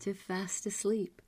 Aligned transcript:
to 0.00 0.14
fast 0.14 0.64
asleep. 0.64 1.20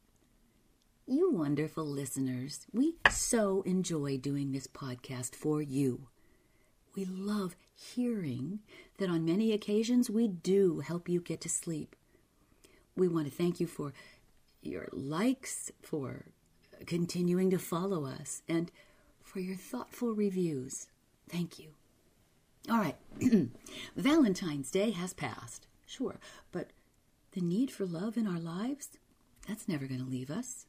You 1.07 1.31
wonderful 1.31 1.85
listeners, 1.85 2.67
we 2.73 2.95
so 3.11 3.61
enjoy 3.63 4.17
doing 4.17 4.53
this 4.53 4.67
podcast 4.67 5.35
for 5.35 5.61
you. 5.61 6.09
We 6.97 7.05
love 7.05 7.55
hearing 7.75 8.61
that 8.97 9.11
on 9.11 9.27
many 9.27 9.53
occasions 9.53 10.09
we 10.09 10.27
do 10.27 10.81
help 10.81 11.07
you 11.07 11.21
get 11.21 11.43
to 11.43 11.51
sleep. 11.51 11.95
We 12.97 13.09
want 13.09 13.27
to 13.27 13.33
thank 13.33 13.61
you 13.61 13.67
for 13.67 13.93
your 14.63 14.89
likes, 14.93 15.71
for 15.83 16.27
continuing 16.87 17.51
to 17.51 17.59
follow 17.59 18.07
us, 18.07 18.43
and 18.49 18.73
for 19.23 19.41
your 19.41 19.57
thoughtful 19.57 20.15
reviews. 20.15 20.87
Thank 21.29 21.59
you. 21.59 21.71
All 22.71 22.79
right, 22.79 22.97
Valentine's 23.97 24.71
Day 24.71 24.93
has 24.93 25.13
passed, 25.13 25.67
sure, 25.85 26.21
but 26.53 26.71
the 27.33 27.41
need 27.41 27.71
for 27.71 27.87
love 27.87 28.17
in 28.17 28.27
our 28.27 28.41
lives, 28.41 28.91
that's 29.49 29.69
never 29.69 29.87
going 29.87 30.01
to 30.01 30.11
leave 30.11 30.31
us. 30.31 30.67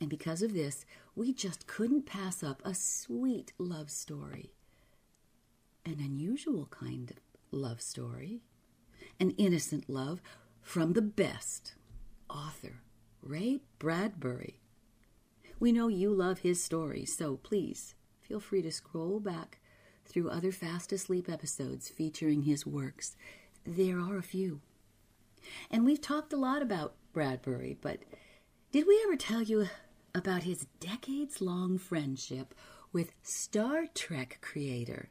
And 0.00 0.10
because 0.10 0.42
of 0.42 0.52
this, 0.52 0.84
we 1.14 1.32
just 1.32 1.66
couldn't 1.66 2.06
pass 2.06 2.42
up 2.42 2.60
a 2.64 2.74
sweet 2.74 3.52
love 3.58 3.90
story. 3.90 4.52
An 5.84 5.96
unusual 5.98 6.66
kind 6.66 7.10
of 7.10 7.16
love 7.50 7.80
story. 7.80 8.42
An 9.18 9.30
innocent 9.32 9.88
love 9.88 10.20
from 10.60 10.92
the 10.92 11.02
best 11.02 11.74
author, 12.28 12.80
Ray 13.22 13.60
Bradbury. 13.78 14.60
We 15.58 15.72
know 15.72 15.88
you 15.88 16.12
love 16.12 16.40
his 16.40 16.62
stories, 16.62 17.16
so 17.16 17.36
please 17.36 17.94
feel 18.20 18.40
free 18.40 18.60
to 18.62 18.70
scroll 18.70 19.20
back 19.20 19.58
through 20.04 20.28
other 20.28 20.52
Fast 20.52 20.92
Asleep 20.92 21.30
episodes 21.30 21.88
featuring 21.88 22.42
his 22.42 22.66
works. 22.66 23.16
There 23.64 23.98
are 23.98 24.18
a 24.18 24.22
few. 24.22 24.60
And 25.70 25.84
we've 25.84 26.00
talked 26.00 26.32
a 26.32 26.36
lot 26.36 26.62
about 26.62 26.94
Bradbury, 27.12 27.76
but 27.80 27.98
did 28.72 28.86
we 28.86 29.00
ever 29.04 29.16
tell 29.16 29.42
you 29.42 29.66
about 30.14 30.42
his 30.44 30.66
decades 30.80 31.40
long 31.40 31.78
friendship 31.78 32.54
with 32.92 33.12
Star 33.22 33.86
Trek 33.94 34.38
creator 34.40 35.10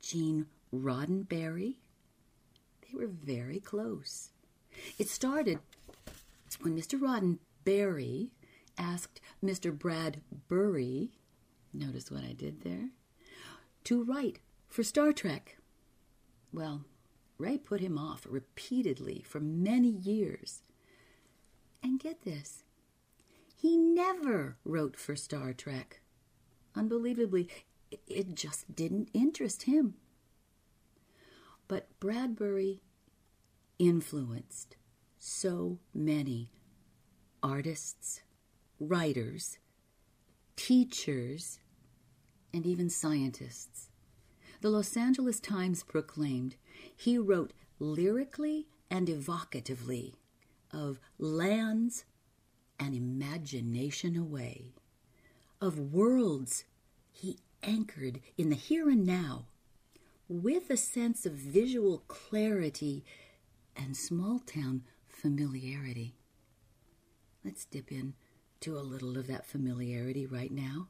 Gene 0.00 0.46
Roddenberry? 0.72 1.76
They 2.82 2.96
were 2.96 3.08
very 3.08 3.60
close. 3.60 4.30
It 4.98 5.08
started 5.08 5.58
when 6.60 6.76
Mr. 6.76 6.98
Roddenberry 7.00 8.30
asked 8.78 9.20
Mr. 9.42 9.76
Bradbury, 9.76 11.10
notice 11.72 12.10
what 12.10 12.24
I 12.24 12.32
did 12.32 12.62
there, 12.62 12.90
to 13.84 14.02
write 14.02 14.40
for 14.68 14.82
Star 14.82 15.12
Trek. 15.12 15.56
Well, 16.52 16.84
Ray 17.38 17.58
put 17.58 17.80
him 17.80 17.98
off 17.98 18.26
repeatedly 18.28 19.24
for 19.26 19.40
many 19.40 19.90
years. 19.90 20.62
And 21.82 22.00
get 22.00 22.22
this 22.22 22.64
he 23.56 23.76
never 23.76 24.58
wrote 24.64 24.96
for 24.96 25.16
Star 25.16 25.54
Trek. 25.54 26.00
Unbelievably, 26.74 27.48
it 28.06 28.34
just 28.34 28.74
didn't 28.76 29.08
interest 29.14 29.62
him. 29.62 29.94
But 31.66 31.88
Bradbury 31.98 32.82
influenced 33.78 34.76
so 35.18 35.78
many 35.94 36.52
artists, 37.42 38.20
writers, 38.78 39.58
teachers, 40.54 41.58
and 42.52 42.66
even 42.66 42.90
scientists. 42.90 43.88
The 44.60 44.68
Los 44.70 44.96
Angeles 44.96 45.40
Times 45.40 45.82
proclaimed 45.82 46.56
he 46.94 47.18
wrote 47.18 47.52
lyrically 47.78 48.66
and 48.90 49.08
evocatively 49.08 50.14
of 50.72 51.00
lands 51.18 52.04
and 52.78 52.94
imagination 52.94 54.16
away, 54.16 54.74
of 55.60 55.78
worlds 55.78 56.64
he 57.12 57.38
anchored 57.62 58.20
in 58.36 58.50
the 58.50 58.56
here 58.56 58.88
and 58.88 59.06
now, 59.06 59.46
with 60.28 60.70
a 60.70 60.76
sense 60.76 61.24
of 61.24 61.32
visual 61.32 62.02
clarity 62.08 63.04
and 63.76 63.96
small 63.96 64.38
town 64.40 64.82
familiarity. 65.08 66.14
Let's 67.44 67.64
dip 67.64 67.92
in 67.92 68.14
to 68.60 68.76
a 68.76 68.80
little 68.80 69.16
of 69.16 69.26
that 69.28 69.46
familiarity 69.46 70.26
right 70.26 70.50
now. 70.50 70.88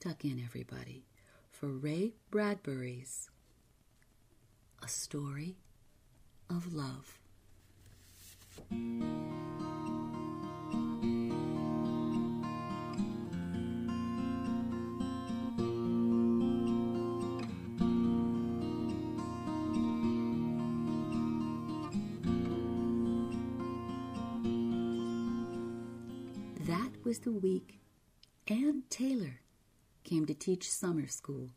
Tuck 0.00 0.24
in, 0.24 0.42
everybody, 0.42 1.04
for 1.50 1.68
Ray 1.68 2.14
Bradbury's 2.30 3.28
A 4.84 4.88
Story 4.88 5.54
of 6.50 6.74
Love. 6.74 7.20
That 26.66 26.90
was 27.04 27.20
the 27.20 27.30
week 27.30 27.78
Ann 28.48 28.82
Taylor 28.90 29.40
came 30.02 30.26
to 30.26 30.34
teach 30.34 30.68
summer 30.68 31.06
school 31.06 31.50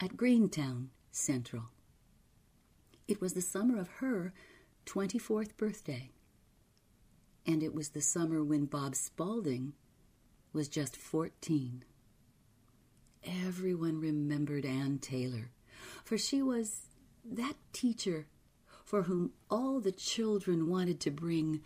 at 0.00 0.16
Greentown 0.16 0.88
Central. 1.12 1.64
It 3.08 3.20
was 3.20 3.34
the 3.34 3.40
summer 3.40 3.78
of 3.78 3.88
her 4.00 4.32
24th 4.84 5.56
birthday, 5.56 6.10
and 7.46 7.62
it 7.62 7.72
was 7.72 7.90
the 7.90 8.00
summer 8.00 8.42
when 8.42 8.64
Bob 8.66 8.96
Spaulding 8.96 9.74
was 10.52 10.68
just 10.68 10.96
14. 10.96 11.84
Everyone 13.24 14.00
remembered 14.00 14.64
Ann 14.64 14.98
Taylor, 14.98 15.52
for 16.02 16.18
she 16.18 16.42
was 16.42 16.88
that 17.24 17.54
teacher 17.72 18.26
for 18.84 19.02
whom 19.02 19.32
all 19.48 19.78
the 19.78 19.92
children 19.92 20.68
wanted 20.68 20.98
to 21.00 21.10
bring 21.12 21.60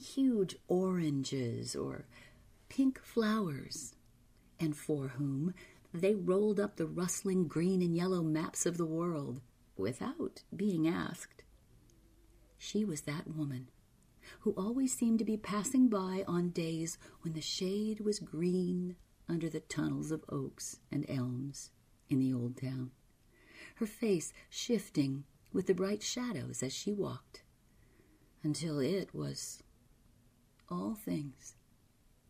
huge 0.00 0.56
oranges 0.68 1.76
or 1.76 2.06
pink 2.70 2.98
flowers, 2.98 3.94
and 4.58 4.74
for 4.74 5.08
whom 5.08 5.52
they 5.92 6.14
rolled 6.14 6.58
up 6.58 6.76
the 6.76 6.86
rustling 6.86 7.46
green 7.46 7.82
and 7.82 7.94
yellow 7.94 8.22
maps 8.22 8.64
of 8.64 8.78
the 8.78 8.86
world 8.86 9.42
without 9.78 10.42
being 10.54 10.86
asked. 10.88 11.44
She 12.58 12.84
was 12.84 13.02
that 13.02 13.28
woman 13.28 13.68
who 14.40 14.52
always 14.56 14.92
seemed 14.92 15.18
to 15.20 15.24
be 15.24 15.36
passing 15.36 15.88
by 15.88 16.24
on 16.26 16.50
days 16.50 16.98
when 17.22 17.32
the 17.32 17.40
shade 17.40 18.00
was 18.00 18.18
green 18.18 18.96
under 19.28 19.48
the 19.48 19.60
tunnels 19.60 20.10
of 20.10 20.24
oaks 20.28 20.78
and 20.90 21.06
elms 21.08 21.70
in 22.08 22.18
the 22.18 22.32
old 22.32 22.56
town, 22.56 22.90
her 23.76 23.86
face 23.86 24.32
shifting 24.50 25.24
with 25.52 25.66
the 25.66 25.74
bright 25.74 26.02
shadows 26.02 26.62
as 26.62 26.72
she 26.72 26.92
walked, 26.92 27.42
until 28.42 28.78
it 28.78 29.14
was 29.14 29.62
all 30.70 30.94
things 30.94 31.54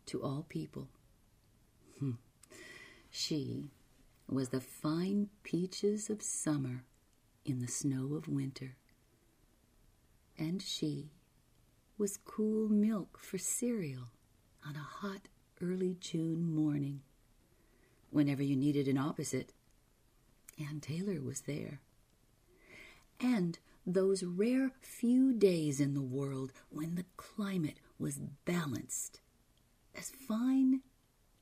to 0.06 0.22
all 0.22 0.46
people. 0.48 0.88
Hmm. 1.98 2.12
She 3.10 3.70
was 4.28 4.50
the 4.50 4.60
fine 4.60 5.28
peaches 5.42 6.10
of 6.10 6.22
summer 6.22 6.84
in 7.48 7.60
the 7.60 7.68
snow 7.68 8.14
of 8.14 8.28
winter. 8.28 8.76
And 10.38 10.62
she 10.62 11.10
was 11.96 12.18
cool 12.24 12.68
milk 12.68 13.18
for 13.18 13.38
cereal 13.38 14.10
on 14.66 14.76
a 14.76 14.78
hot 14.78 15.28
early 15.60 15.96
June 16.00 16.54
morning. 16.54 17.00
Whenever 18.10 18.42
you 18.42 18.56
needed 18.56 18.88
an 18.88 18.98
opposite, 18.98 19.52
Ann 20.58 20.80
Taylor 20.80 21.20
was 21.20 21.42
there. 21.42 21.80
And 23.20 23.58
those 23.86 24.22
rare 24.22 24.70
few 24.80 25.32
days 25.32 25.80
in 25.80 25.94
the 25.94 26.02
world 26.02 26.52
when 26.70 26.94
the 26.94 27.06
climate 27.16 27.80
was 27.98 28.20
balanced, 28.44 29.20
as 29.96 30.10
fine 30.10 30.82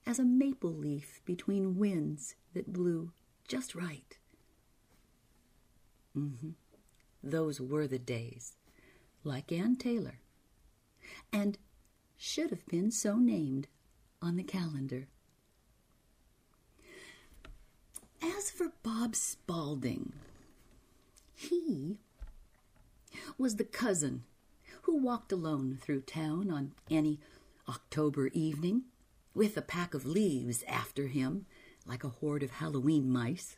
as 0.06 0.18
a 0.18 0.24
maple 0.24 0.72
leaf 0.72 1.20
between 1.24 1.76
winds 1.76 2.36
that 2.54 2.72
blew 2.72 3.12
just 3.48 3.74
right. 3.74 4.15
Mm-hmm. 6.16 6.50
Those 7.22 7.60
were 7.60 7.86
the 7.86 7.98
days, 7.98 8.54
like 9.24 9.52
Ann 9.52 9.76
Taylor, 9.76 10.20
and 11.32 11.58
should 12.16 12.50
have 12.50 12.66
been 12.66 12.90
so 12.90 13.16
named 13.16 13.68
on 14.22 14.36
the 14.36 14.42
calendar. 14.42 15.08
As 18.22 18.50
for 18.50 18.72
Bob 18.82 19.14
Spaulding, 19.14 20.12
he 21.34 21.98
was 23.36 23.56
the 23.56 23.64
cousin 23.64 24.24
who 24.82 24.96
walked 24.96 25.32
alone 25.32 25.78
through 25.80 26.00
town 26.02 26.50
on 26.50 26.72
any 26.90 27.18
October 27.68 28.28
evening 28.28 28.84
with 29.34 29.56
a 29.56 29.62
pack 29.62 29.92
of 29.94 30.06
leaves 30.06 30.64
after 30.66 31.08
him 31.08 31.44
like 31.84 32.04
a 32.04 32.08
horde 32.08 32.42
of 32.42 32.52
Halloween 32.52 33.10
mice. 33.10 33.56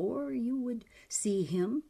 Or 0.00 0.32
you 0.32 0.56
would 0.56 0.86
see 1.10 1.42
him 1.42 1.82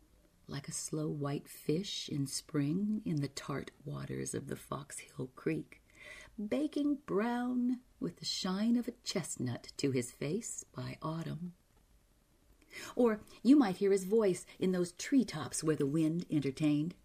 like 0.48 0.66
a 0.66 0.72
slow 0.72 1.06
white 1.06 1.48
fish 1.48 2.08
in 2.08 2.26
spring 2.26 3.02
in 3.04 3.20
the 3.20 3.28
tart 3.28 3.70
waters 3.84 4.34
of 4.34 4.48
the 4.48 4.56
Fox 4.56 4.98
Hill 4.98 5.30
Creek, 5.36 5.80
baking 6.36 6.98
brown 7.06 7.78
with 8.00 8.16
the 8.16 8.24
shine 8.24 8.76
of 8.76 8.88
a 8.88 8.94
chestnut 9.04 9.68
to 9.76 9.92
his 9.92 10.10
face 10.10 10.64
by 10.74 10.98
autumn. 11.00 11.52
Or 12.96 13.20
you 13.44 13.56
might 13.56 13.76
hear 13.76 13.92
his 13.92 14.02
voice 14.02 14.44
in 14.58 14.72
those 14.72 14.90
tree 14.90 15.24
tops 15.24 15.62
where 15.62 15.76
the 15.76 15.86
wind 15.86 16.26
entertained. 16.28 16.96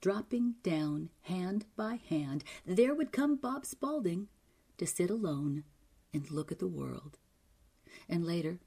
Dropping 0.00 0.56
down 0.64 1.10
hand 1.22 1.64
by 1.76 2.00
hand, 2.08 2.42
there 2.66 2.92
would 2.92 3.12
come 3.12 3.36
Bob 3.36 3.64
Spaulding 3.64 4.26
to 4.78 4.86
sit 4.86 5.10
alone 5.10 5.62
and 6.12 6.28
look 6.28 6.50
at 6.50 6.58
the 6.58 6.66
world. 6.66 7.18
And 8.08 8.26
later, 8.26 8.58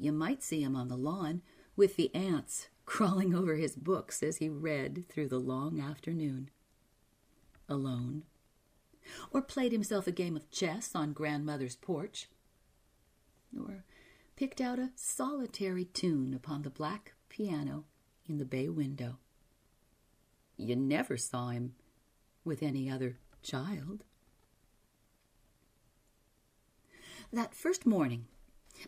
you 0.00 0.12
might 0.12 0.42
see 0.42 0.62
him 0.62 0.74
on 0.74 0.88
the 0.88 0.96
lawn 0.96 1.42
with 1.76 1.96
the 1.96 2.12
ants 2.14 2.68
crawling 2.86 3.34
over 3.34 3.54
his 3.54 3.76
books 3.76 4.22
as 4.22 4.38
he 4.38 4.48
read 4.48 5.04
through 5.08 5.28
the 5.28 5.38
long 5.38 5.80
afternoon. 5.80 6.50
Alone. 7.68 8.24
Or 9.32 9.42
played 9.42 9.72
himself 9.72 10.06
a 10.06 10.12
game 10.12 10.36
of 10.36 10.50
chess 10.50 10.94
on 10.94 11.12
grandmother's 11.12 11.76
porch. 11.76 12.28
Or 13.56 13.84
picked 14.36 14.60
out 14.60 14.78
a 14.78 14.90
solitary 14.96 15.84
tune 15.84 16.34
upon 16.34 16.62
the 16.62 16.70
black 16.70 17.12
piano 17.28 17.84
in 18.26 18.38
the 18.38 18.44
bay 18.44 18.68
window. 18.68 19.18
You 20.56 20.76
never 20.76 21.16
saw 21.16 21.48
him 21.48 21.74
with 22.44 22.62
any 22.62 22.90
other 22.90 23.18
child. 23.42 24.04
That 27.32 27.54
first 27.54 27.86
morning, 27.86 28.26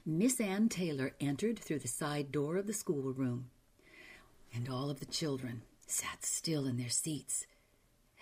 Miss 0.06 0.40
Ann 0.40 0.68
Taylor 0.68 1.12
entered 1.20 1.58
through 1.58 1.80
the 1.80 1.88
side 1.88 2.32
door 2.32 2.56
of 2.56 2.66
the 2.66 2.72
schoolroom, 2.72 3.50
and 4.54 4.68
all 4.68 4.90
of 4.90 5.00
the 5.00 5.06
children 5.06 5.62
sat 5.86 6.24
still 6.24 6.66
in 6.66 6.76
their 6.76 6.88
seats 6.88 7.46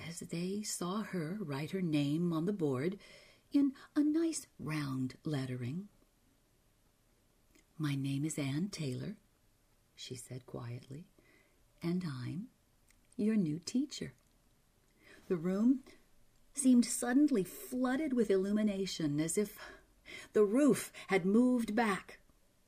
as 0.08 0.20
they 0.20 0.62
saw 0.62 1.02
her 1.02 1.38
write 1.40 1.70
her 1.70 1.82
name 1.82 2.32
on 2.32 2.46
the 2.46 2.52
board 2.52 2.98
in 3.52 3.72
a 3.94 4.00
nice 4.00 4.46
round 4.58 5.14
lettering. 5.24 5.88
My 7.78 7.94
name 7.94 8.24
is 8.24 8.38
Ann 8.38 8.68
Taylor, 8.70 9.16
she 9.94 10.14
said 10.14 10.46
quietly, 10.46 11.06
and 11.82 12.04
I'm 12.04 12.48
your 13.16 13.36
new 13.36 13.58
teacher. 13.58 14.12
The 15.28 15.36
room 15.36 15.80
seemed 16.54 16.84
suddenly 16.84 17.44
flooded 17.44 18.12
with 18.12 18.30
illumination 18.30 19.20
as 19.20 19.38
if 19.38 19.58
the 20.32 20.44
roof 20.44 20.92
had 21.08 21.24
moved 21.24 21.74
back, 21.74 22.18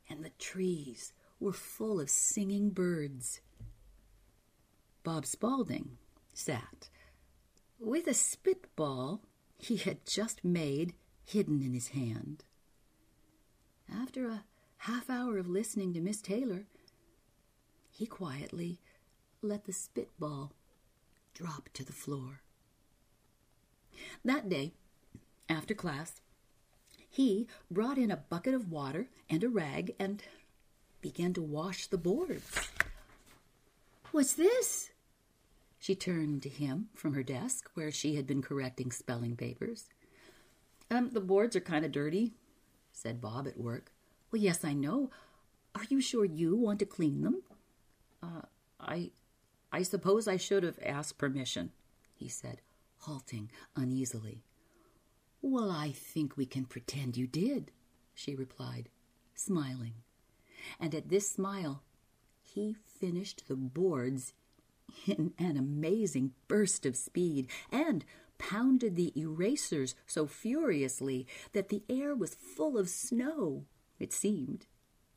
and 0.08 0.24
the 0.24 0.32
trees 0.38 1.12
were 1.40 1.52
full 1.52 2.00
of 2.00 2.10
singing 2.10 2.70
birds. 2.70 3.40
Bob 5.02 5.26
Spaulding 5.26 5.98
sat 6.32 6.88
with 7.78 8.06
a 8.06 8.14
spitball 8.14 9.20
he 9.58 9.76
had 9.76 10.06
just 10.06 10.44
made 10.44 10.94
hidden 11.24 11.62
in 11.62 11.74
his 11.74 11.88
hand. 11.88 12.44
After 13.92 14.26
a 14.26 14.44
half 14.78 15.10
hour 15.10 15.38
of 15.38 15.48
listening 15.48 15.92
to 15.94 16.00
Miss 16.00 16.20
Taylor, 16.22 16.66
he 17.90 18.06
quietly 18.06 18.80
let 19.42 19.64
the 19.64 19.72
spitball 19.72 20.52
drop 21.34 21.68
to 21.74 21.84
the 21.84 21.92
floor. 21.92 22.40
That 24.24 24.48
day, 24.48 24.72
after 25.48 25.74
class, 25.74 26.21
he 27.12 27.46
brought 27.70 27.98
in 27.98 28.10
a 28.10 28.16
bucket 28.16 28.54
of 28.54 28.72
water 28.72 29.06
and 29.28 29.44
a 29.44 29.48
rag 29.48 29.94
and 29.98 30.22
began 31.02 31.34
to 31.34 31.42
wash 31.42 31.86
the 31.86 31.98
boards. 31.98 32.70
What's 34.12 34.32
this? 34.32 34.90
She 35.78 35.94
turned 35.94 36.42
to 36.42 36.48
him 36.48 36.88
from 36.94 37.12
her 37.12 37.22
desk, 37.22 37.68
where 37.74 37.90
she 37.90 38.14
had 38.14 38.26
been 38.26 38.40
correcting 38.40 38.90
spelling 38.90 39.36
papers. 39.36 39.90
Um, 40.90 41.10
the 41.10 41.20
boards 41.20 41.54
are 41.54 41.60
kind 41.60 41.84
of 41.84 41.92
dirty, 41.92 42.32
said 42.92 43.20
Bob 43.20 43.46
at 43.46 43.60
work. 43.60 43.92
Well, 44.30 44.40
yes, 44.40 44.64
I 44.64 44.72
know. 44.72 45.10
Are 45.74 45.84
you 45.90 46.00
sure 46.00 46.24
you 46.24 46.56
want 46.56 46.78
to 46.78 46.86
clean 46.86 47.20
them? 47.20 47.42
Uh, 48.22 48.46
I, 48.80 49.10
I 49.70 49.82
suppose 49.82 50.26
I 50.26 50.38
should 50.38 50.62
have 50.62 50.78
asked 50.82 51.18
permission, 51.18 51.72
he 52.14 52.28
said, 52.28 52.62
halting 53.00 53.50
uneasily. 53.76 54.44
Well, 55.42 55.72
I 55.72 55.90
think 55.90 56.36
we 56.36 56.46
can 56.46 56.64
pretend 56.64 57.16
you 57.16 57.26
did, 57.26 57.72
she 58.14 58.36
replied, 58.36 58.88
smiling. 59.34 59.94
And 60.78 60.94
at 60.94 61.08
this 61.08 61.28
smile, 61.28 61.82
he 62.40 62.76
finished 63.00 63.48
the 63.48 63.56
boards 63.56 64.34
in 65.06 65.32
an 65.38 65.56
amazing 65.56 66.32
burst 66.46 66.86
of 66.86 66.96
speed 66.96 67.48
and 67.70 68.04
pounded 68.38 68.94
the 68.94 69.12
erasers 69.18 69.96
so 70.06 70.26
furiously 70.26 71.26
that 71.52 71.70
the 71.70 71.82
air 71.88 72.14
was 72.14 72.34
full 72.34 72.78
of 72.78 72.88
snow, 72.88 73.64
it 73.98 74.12
seemed, 74.12 74.66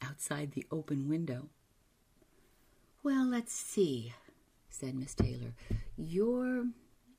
outside 0.02 0.52
the 0.52 0.66
open 0.72 1.08
window. 1.08 1.50
Well, 3.04 3.26
let's 3.26 3.54
see, 3.54 4.14
said 4.70 4.96
Miss 4.96 5.14
Taylor. 5.14 5.54
You're 5.96 6.66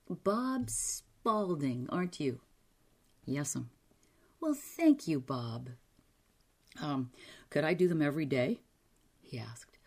Bob 0.09 0.71
Spaulding, 0.71 1.87
aren't 1.91 2.19
you? 2.19 2.41
Yes'm. 3.27 3.69
Well, 4.41 4.55
thank 4.55 5.09
you, 5.09 5.21
Bob. 5.21 5.71
Um, 6.81 7.11
could 7.51 7.65
I 7.65 7.75
do 7.75 7.89
them 7.89 8.03
every 8.03 8.27
day? 8.27 8.61
he 9.23 9.39
asked. 9.39 9.79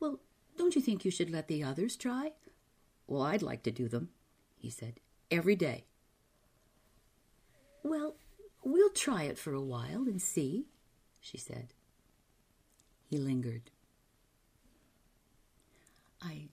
Well, 0.00 0.18
don't 0.56 0.74
you 0.74 0.82
think 0.82 1.04
you 1.04 1.10
should 1.10 1.30
let 1.30 1.46
the 1.46 1.62
others 1.62 1.96
try? 1.96 2.32
Well, 3.06 3.22
I'd 3.22 3.42
like 3.42 3.62
to 3.62 3.70
do 3.70 3.88
them, 3.88 4.10
he 4.56 4.70
said, 4.70 5.00
every 5.30 5.54
day. 5.54 5.84
Well, 7.82 8.16
we'll 8.64 8.90
try 8.90 9.24
it 9.24 9.38
for 9.38 9.52
a 9.54 9.60
while 9.60 10.02
and 10.02 10.20
see, 10.20 10.66
she 11.20 11.38
said. 11.38 11.74
He 13.08 13.18
lingered. 13.18 13.70
I 16.20 16.48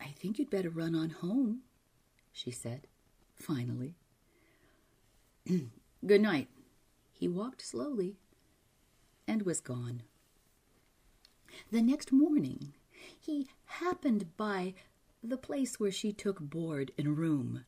I 0.00 0.08
think 0.08 0.38
you'd 0.38 0.50
better 0.50 0.70
run 0.70 0.94
on 0.94 1.10
home, 1.10 1.60
she 2.32 2.50
said, 2.50 2.86
finally. 3.36 3.94
Good 6.06 6.20
night. 6.20 6.48
He 7.12 7.28
walked 7.28 7.62
slowly 7.62 8.16
and 9.26 9.42
was 9.42 9.60
gone. 9.60 10.02
The 11.70 11.82
next 11.82 12.12
morning, 12.12 12.74
he 13.18 13.48
happened 13.66 14.36
by 14.36 14.74
the 15.22 15.36
place 15.36 15.80
where 15.80 15.90
she 15.90 16.12
took 16.12 16.40
board 16.40 16.92
and 16.96 17.18
room, 17.18 17.64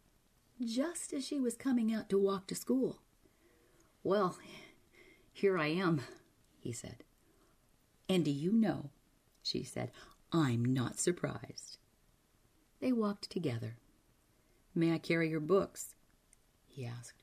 just 0.65 1.13
as 1.13 1.27
she 1.27 1.41
was 1.41 1.57
coming 1.57 1.93
out 1.93 2.09
to 2.11 2.19
walk 2.19 2.47
to 2.49 2.55
school. 2.55 3.01
Well, 4.03 4.39
here 5.33 5.59
I 5.59 5.69
am, 5.69 6.03
he 6.59 6.73
said. 6.73 7.05
And 8.09 8.25
do 8.25 8.31
you 8.31 8.53
know, 8.53 8.91
she 9.43 9.63
said, 9.63 9.91
I'm 10.33 10.65
not 10.65 10.99
surprised. 10.99 11.79
They 12.81 12.93
walked 12.93 13.31
together. 13.31 13.77
May 14.75 14.95
I 14.95 14.99
carry 14.99 15.29
your 15.29 15.41
books? 15.41 15.95
he 16.67 16.87
asked. 16.87 17.20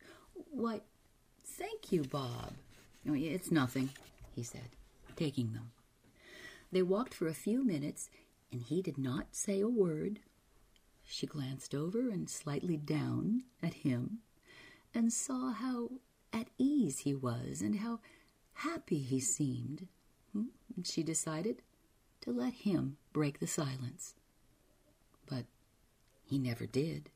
Why, 0.58 0.82
thank 1.46 1.92
you, 1.92 2.04
Bob. 2.04 2.54
Oh, 3.08 3.14
it's 3.14 3.52
nothing, 3.52 3.92
he 4.36 4.42
said, 4.42 4.70
taking 5.16 5.54
them. 5.54 5.70
They 6.72 6.82
walked 6.82 7.14
for 7.14 7.28
a 7.28 7.36
few 7.36 7.64
minutes, 7.64 8.10
and 8.52 8.64
he 8.64 8.82
did 8.82 8.98
not 8.98 9.36
say 9.36 9.62
a 9.62 9.68
word. 9.68 10.20
She 11.06 11.28
glanced 11.28 11.76
over 11.76 12.10
and 12.10 12.28
slightly 12.28 12.76
down 12.76 13.44
at 13.62 13.76
him, 13.76 14.22
and 14.96 15.14
saw 15.14 15.52
how 15.52 15.92
at 16.34 16.48
ease 16.58 17.00
he 17.00 17.14
was 17.14 17.62
and 17.62 17.76
how 17.76 18.00
happy 18.54 18.98
he 18.98 19.20
seemed. 19.20 19.88
Hmm, 20.34 20.46
and 20.76 20.88
she 20.88 21.04
decided 21.04 21.62
to 22.22 22.32
let 22.32 22.54
him 22.54 22.98
break 23.14 23.40
the 23.40 23.46
silence. 23.46 24.16
But 25.30 25.46
he 26.26 26.40
never 26.40 26.66
did. 26.66 27.12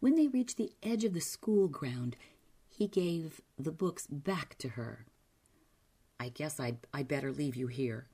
When 0.00 0.14
they 0.14 0.28
reached 0.28 0.56
the 0.56 0.72
edge 0.82 1.04
of 1.04 1.14
the 1.14 1.20
school 1.20 1.68
ground, 1.68 2.16
he 2.68 2.86
gave 2.86 3.40
the 3.58 3.72
books 3.72 4.06
back 4.06 4.56
to 4.58 4.70
her. 4.70 5.06
I 6.20 6.28
guess 6.28 6.60
I'd, 6.60 6.78
I'd 6.92 7.08
better 7.08 7.32
leave 7.32 7.56
you 7.56 7.66
here, 7.66 8.06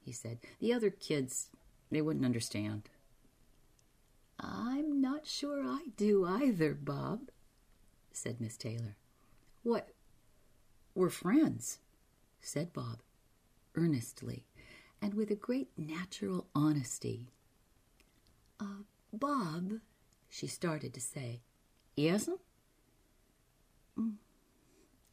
he 0.00 0.12
said. 0.12 0.38
The 0.60 0.72
other 0.72 0.90
kids, 0.90 1.50
they 1.90 2.00
wouldn't 2.00 2.24
understand. 2.24 2.88
I'm 4.38 5.00
not 5.00 5.26
sure 5.26 5.62
I 5.64 5.86
do 5.96 6.24
either, 6.24 6.74
Bob, 6.74 7.30
said 8.12 8.40
Miss 8.40 8.56
Taylor. 8.56 8.96
What? 9.62 9.90
We're 10.94 11.10
friends, 11.10 11.78
said 12.40 12.72
Bob, 12.72 12.98
earnestly, 13.74 14.44
and 15.00 15.14
with 15.14 15.30
a 15.30 15.36
great 15.36 15.70
natural 15.76 16.46
honesty. 16.54 17.28
Uh, 18.60 18.82
Bob, 19.12 19.74
she 20.32 20.46
started 20.46 20.94
to 20.94 21.00
say. 21.00 21.42
Yes'm? 21.94 22.38
Mm, 23.98 24.14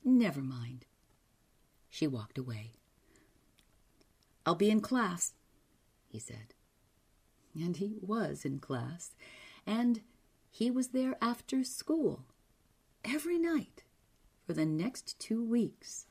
never 0.02 0.40
mind. 0.40 0.86
She 1.90 2.08
walked 2.08 2.38
away. 2.38 2.72
I'll 4.46 4.56
be 4.56 4.70
in 4.70 4.80
class, 4.80 5.34
he 6.08 6.20
said. 6.20 6.54
And 7.54 7.76
he 7.76 7.98
was 8.02 8.46
in 8.46 8.60
class, 8.60 9.14
and 9.68 10.00
he 10.50 10.72
was 10.72 10.90
there 10.90 11.18
after 11.22 11.66
school, 11.66 12.24
every 13.04 13.38
night, 13.38 13.84
for 14.48 14.54
the 14.54 14.66
next 14.66 15.20
two 15.20 15.44
weeks, 15.44 16.06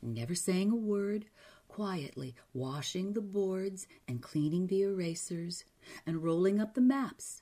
never 0.00 0.36
saying 0.36 0.70
a 0.70 0.76
word, 0.76 1.24
quietly 1.66 2.36
washing 2.54 3.14
the 3.14 3.20
boards 3.20 3.88
and 4.06 4.22
cleaning 4.22 4.68
the 4.68 4.82
erasers 4.82 5.64
and 6.06 6.22
rolling 6.22 6.60
up 6.60 6.74
the 6.74 6.80
maps 6.80 7.41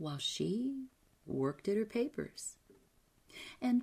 while 0.00 0.18
she 0.18 0.86
worked 1.26 1.68
at 1.68 1.76
her 1.76 1.84
papers. 1.84 2.56
And 3.60 3.82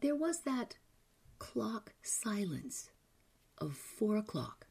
there 0.00 0.16
was 0.16 0.40
that 0.40 0.76
clock 1.38 1.92
silence 2.02 2.90
of 3.58 3.74
four 3.74 4.16
o'clock, 4.16 4.66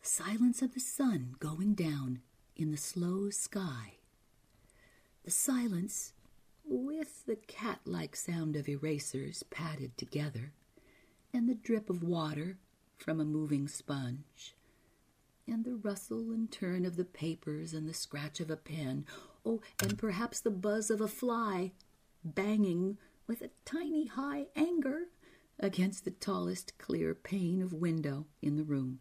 the 0.00 0.06
silence 0.06 0.62
of 0.62 0.74
the 0.74 0.80
sun 0.80 1.34
going 1.38 1.74
down 1.74 2.20
in 2.56 2.70
the 2.70 2.76
slow 2.76 3.30
sky, 3.30 3.94
the 5.24 5.30
silence 5.30 6.12
with 6.64 7.26
the 7.26 7.36
cat 7.36 7.80
like 7.84 8.14
sound 8.14 8.54
of 8.56 8.68
erasers 8.68 9.42
padded 9.44 9.96
together, 9.96 10.52
and 11.32 11.48
the 11.48 11.54
drip 11.54 11.90
of 11.90 12.02
water 12.02 12.58
from 12.96 13.20
a 13.20 13.24
moving 13.24 13.68
sponge, 13.68 14.54
and 15.48 15.64
the 15.64 15.74
rustle 15.74 16.30
and 16.30 16.50
turn 16.50 16.84
of 16.84 16.96
the 16.96 17.04
papers 17.04 17.72
and 17.72 17.88
the 17.88 17.94
scratch 17.94 18.40
of 18.40 18.50
a 18.50 18.56
pen, 18.56 19.06
oh, 19.44 19.60
and 19.82 19.98
perhaps 19.98 20.40
the 20.40 20.50
buzz 20.50 20.90
of 20.90 21.00
a 21.00 21.08
fly 21.08 21.72
banging 22.24 22.98
with 23.26 23.42
a 23.42 23.50
tiny 23.64 24.06
high 24.06 24.46
anger 24.54 25.04
against 25.58 26.04
the 26.04 26.10
tallest 26.10 26.76
clear 26.78 27.14
pane 27.14 27.62
of 27.62 27.72
window 27.72 28.26
in 28.42 28.56
the 28.56 28.64
room. 28.64 29.00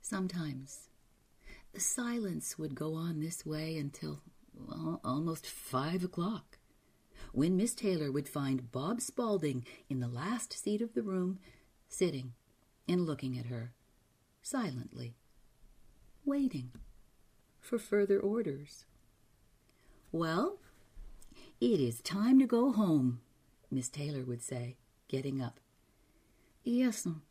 Sometimes 0.00 0.88
the 1.72 1.80
silence 1.80 2.58
would 2.58 2.74
go 2.74 2.94
on 2.94 3.20
this 3.20 3.46
way 3.46 3.76
until 3.76 4.22
well, 4.54 5.00
almost 5.04 5.46
five 5.46 6.04
o'clock, 6.04 6.58
when 7.32 7.56
Miss 7.56 7.74
Taylor 7.74 8.10
would 8.10 8.28
find 8.28 8.72
Bob 8.72 9.00
Spaulding 9.00 9.64
in 9.88 10.00
the 10.00 10.08
last 10.08 10.52
seat 10.52 10.82
of 10.82 10.94
the 10.94 11.02
room, 11.02 11.38
sitting 11.88 12.32
and 12.88 13.06
looking 13.06 13.38
at 13.38 13.46
her, 13.46 13.72
silently, 14.42 15.16
waiting 16.24 16.70
for 17.60 17.78
further 17.78 18.18
orders. 18.18 18.84
Well, 20.12 20.58
it 21.60 21.80
is 21.80 22.00
time 22.00 22.38
to 22.40 22.46
go 22.46 22.72
home, 22.72 23.20
Miss 23.70 23.88
Taylor 23.88 24.24
would 24.24 24.42
say, 24.42 24.76
getting 25.08 25.40
up. 25.40 25.60
Yes'm. 26.64 27.22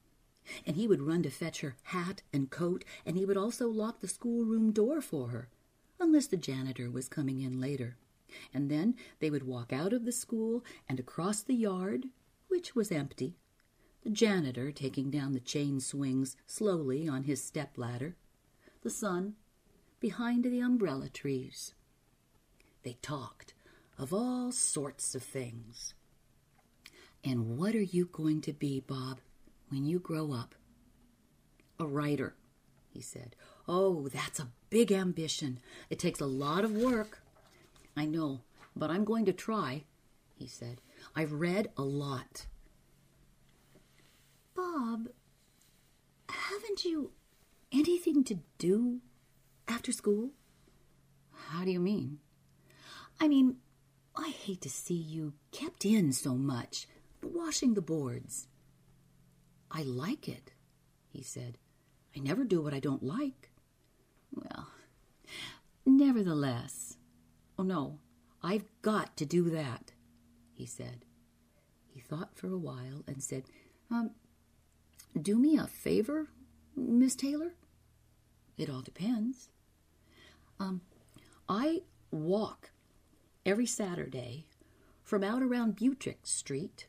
And 0.66 0.76
he 0.76 0.88
would 0.88 1.02
run 1.02 1.22
to 1.24 1.30
fetch 1.30 1.62
her 1.62 1.76
hat 1.84 2.22
and 2.34 2.50
coat, 2.50 2.84
and 3.06 3.18
he 3.18 3.26
would 3.26 3.38
also 3.38 3.68
lock 3.68 4.00
the 4.00 4.08
schoolroom 4.08 4.72
door 4.72 5.02
for 5.02 5.28
her, 5.28 5.50
unless 6.00 6.28
the 6.28 6.38
janitor 6.38 6.90
was 6.90 7.10
coming 7.10 7.42
in 7.42 7.60
later. 7.60 7.98
And 8.54 8.70
then 8.70 8.96
they 9.20 9.30
would 9.30 9.46
walk 9.46 9.74
out 9.74 9.94
of 9.94 10.06
the 10.06 10.12
school 10.12 10.64
and 10.88 11.00
across 11.00 11.42
the 11.42 11.56
yard, 11.56 12.06
which 12.48 12.76
was 12.76 12.92
empty, 12.92 13.36
the 14.04 14.10
janitor 14.10 14.72
taking 14.72 15.10
down 15.12 15.34
the 15.34 15.40
chain 15.40 15.80
swings 15.80 16.38
slowly 16.46 17.08
on 17.08 17.24
his 17.24 17.44
step 17.44 17.78
ladder, 17.78 18.16
the 18.82 18.90
sun 18.90 19.36
behind 20.00 20.44
the 20.44 20.60
umbrella 20.60 21.10
trees. 21.10 21.74
They 22.84 22.98
talked 23.02 23.54
of 23.98 24.14
all 24.14 24.52
sorts 24.52 25.14
of 25.16 25.24
things. 25.24 25.94
And 27.24 27.58
what 27.58 27.76
are 27.76 27.82
you 27.82 28.06
going 28.12 28.40
to 28.42 28.54
be, 28.54 28.80
Bob, 28.80 29.20
when 29.68 29.86
you 29.86 30.00
grow 30.00 30.32
up? 30.32 30.56
A 31.78 31.86
writer, 31.86 32.36
he 32.94 33.02
said. 33.02 33.36
Oh, 33.68 34.08
that's 34.08 34.40
a 34.40 34.48
big 34.70 34.92
ambition. 34.92 35.60
It 35.90 36.00
takes 36.00 36.22
a 36.22 36.26
lot 36.26 36.64
of 36.64 36.72
work. 36.72 37.22
I 37.98 38.06
know, 38.06 38.42
but 38.76 38.90
I'm 38.90 39.04
going 39.04 39.26
to 39.26 39.34
try, 39.34 39.84
he 40.34 40.48
said. 40.48 40.80
I've 41.16 41.34
read 41.34 41.70
a 41.76 41.84
lot. 41.84 42.46
Bob, 44.60 45.08
haven't 46.28 46.84
you 46.84 47.12
anything 47.72 48.26
to 48.26 48.40
do 48.58 49.00
after 49.70 49.94
school? 49.94 50.32
How 51.32 51.64
do 51.64 51.72
you 51.72 51.80
mean? 51.80 52.20
I 53.22 53.30
mean, 53.30 53.56
I 54.18 54.28
hate 54.28 54.60
to 54.64 54.70
see 54.70 54.96
you 54.96 55.32
kept 55.54 55.86
in 55.86 56.12
so 56.12 56.36
much, 56.36 56.88
washing 57.24 57.74
the 57.74 57.82
boards. 57.82 58.50
I 59.72 59.84
like 59.84 60.28
it, 60.28 60.52
he 61.08 61.24
said. 61.24 61.58
I 62.14 62.20
never 62.20 62.44
do 62.44 62.62
what 62.62 62.74
I 62.74 62.82
don't 62.82 63.04
like. 63.04 63.52
Well, 64.34 64.68
nevertheless. 65.86 66.98
Oh, 67.58 67.64
no, 67.64 68.00
I've 68.44 68.66
got 68.82 69.16
to 69.18 69.26
do 69.26 69.52
that, 69.52 69.94
he 70.52 70.66
said. 70.66 71.06
He 71.88 72.02
thought 72.02 72.36
for 72.36 72.48
a 72.48 72.58
while 72.58 73.04
and 73.08 73.24
said, 73.24 73.44
Um, 73.90 74.12
do 75.20 75.38
me 75.38 75.58
a 75.58 75.68
favor, 75.68 76.30
Miss 76.76 77.16
Taylor? 77.16 77.54
It 78.58 78.70
all 78.70 78.82
depends. 78.82 79.50
Um, 80.60 80.82
I 81.48 81.84
walk 82.12 82.72
every 83.46 83.66
Saturday 83.66 84.46
from 85.04 85.24
out 85.24 85.42
around 85.42 85.78
Buttrick 85.78 86.26
Street 86.26 86.88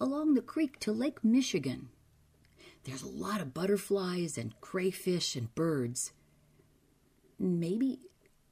along 0.00 0.34
the 0.34 0.42
creek 0.42 0.78
to 0.80 0.92
Lake 0.92 1.22
Michigan. 1.22 1.88
There's 2.84 3.02
a 3.02 3.08
lot 3.08 3.40
of 3.40 3.54
butterflies 3.54 4.36
and 4.36 4.60
crayfish 4.60 5.36
and 5.36 5.54
birds. 5.54 6.12
Maybe 7.38 7.98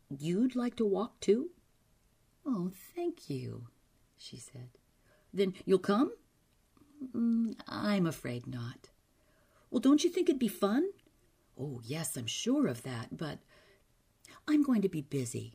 you'd 0.09 0.55
like 0.55 0.77
to 0.77 0.85
walk 0.85 1.21
too? 1.21 1.51
Oh, 2.47 2.71
thank 2.95 3.29
you, 3.29 3.67
she 4.17 4.37
said. 4.37 4.71
Then 5.33 5.55
you'll 5.65 5.79
come? 5.79 6.13
Mm, 7.03 7.59
I'm 7.67 8.07
afraid 8.07 8.47
not. 8.47 8.91
Well, 9.71 9.81
don't 9.81 10.05
you 10.05 10.11
think 10.11 10.29
it'd 10.29 10.39
be 10.39 10.49
fun? 10.49 10.91
Oh, 11.59 11.81
yes, 11.85 12.17
I'm 12.17 12.27
sure 12.27 12.67
of 12.67 12.83
that, 12.83 13.17
but 13.17 13.39
I'm 14.47 14.63
going 14.63 14.83
to 14.83 14.89
be 14.89 15.03
busy. 15.03 15.55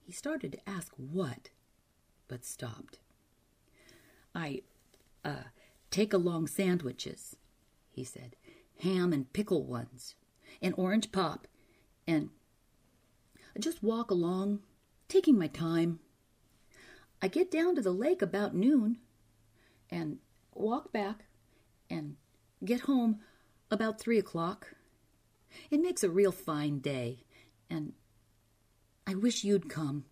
He 0.00 0.12
started 0.12 0.52
to 0.52 0.68
ask 0.68 0.92
what, 0.96 1.50
but 2.28 2.44
stopped. 2.44 2.98
I, 4.34 4.62
uh, 5.24 5.44
take 5.90 6.12
along 6.12 6.48
sandwiches, 6.48 7.36
he 7.90 8.04
said, 8.04 8.36
ham 8.80 9.12
and 9.12 9.32
pickle 9.32 9.64
ones, 9.64 10.14
and 10.62 10.74
orange 10.76 11.12
pop, 11.12 11.46
and 12.06 12.30
I 13.56 13.60
just 13.60 13.82
walk 13.82 14.10
along, 14.10 14.60
taking 15.08 15.38
my 15.38 15.48
time. 15.48 16.00
I 17.20 17.28
get 17.28 17.50
down 17.50 17.74
to 17.74 17.82
the 17.82 17.90
lake 17.90 18.22
about 18.22 18.54
noon, 18.54 18.98
and 19.90 20.18
walk 20.58 20.92
back, 20.92 21.24
and 21.90 22.16
get 22.64 22.80
home 22.82 23.20
about 23.70 24.00
three 24.00 24.18
o'clock. 24.18 24.74
It 25.70 25.80
makes 25.80 26.04
a 26.04 26.10
real 26.10 26.32
fine 26.32 26.80
day, 26.80 27.24
and 27.70 27.92
I 29.06 29.14
wish 29.14 29.44
you'd 29.44 29.70
come. 29.70 30.04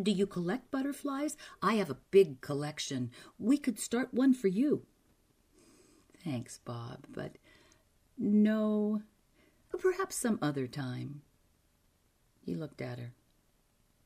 Do 0.00 0.10
you 0.10 0.26
collect 0.26 0.70
butterflies? 0.70 1.36
I 1.62 1.74
have 1.74 1.90
a 1.90 1.98
big 2.10 2.40
collection. 2.40 3.10
We 3.38 3.58
could 3.58 3.80
start 3.80 4.14
one 4.14 4.34
for 4.34 4.48
you. 4.48 4.82
Thanks, 6.24 6.58
Bob, 6.64 7.06
but 7.12 7.36
no, 8.16 9.02
perhaps 9.78 10.16
some 10.16 10.38
other 10.42 10.66
time. 10.66 11.22
He 12.44 12.54
looked 12.54 12.80
at 12.80 12.98
her 12.98 13.12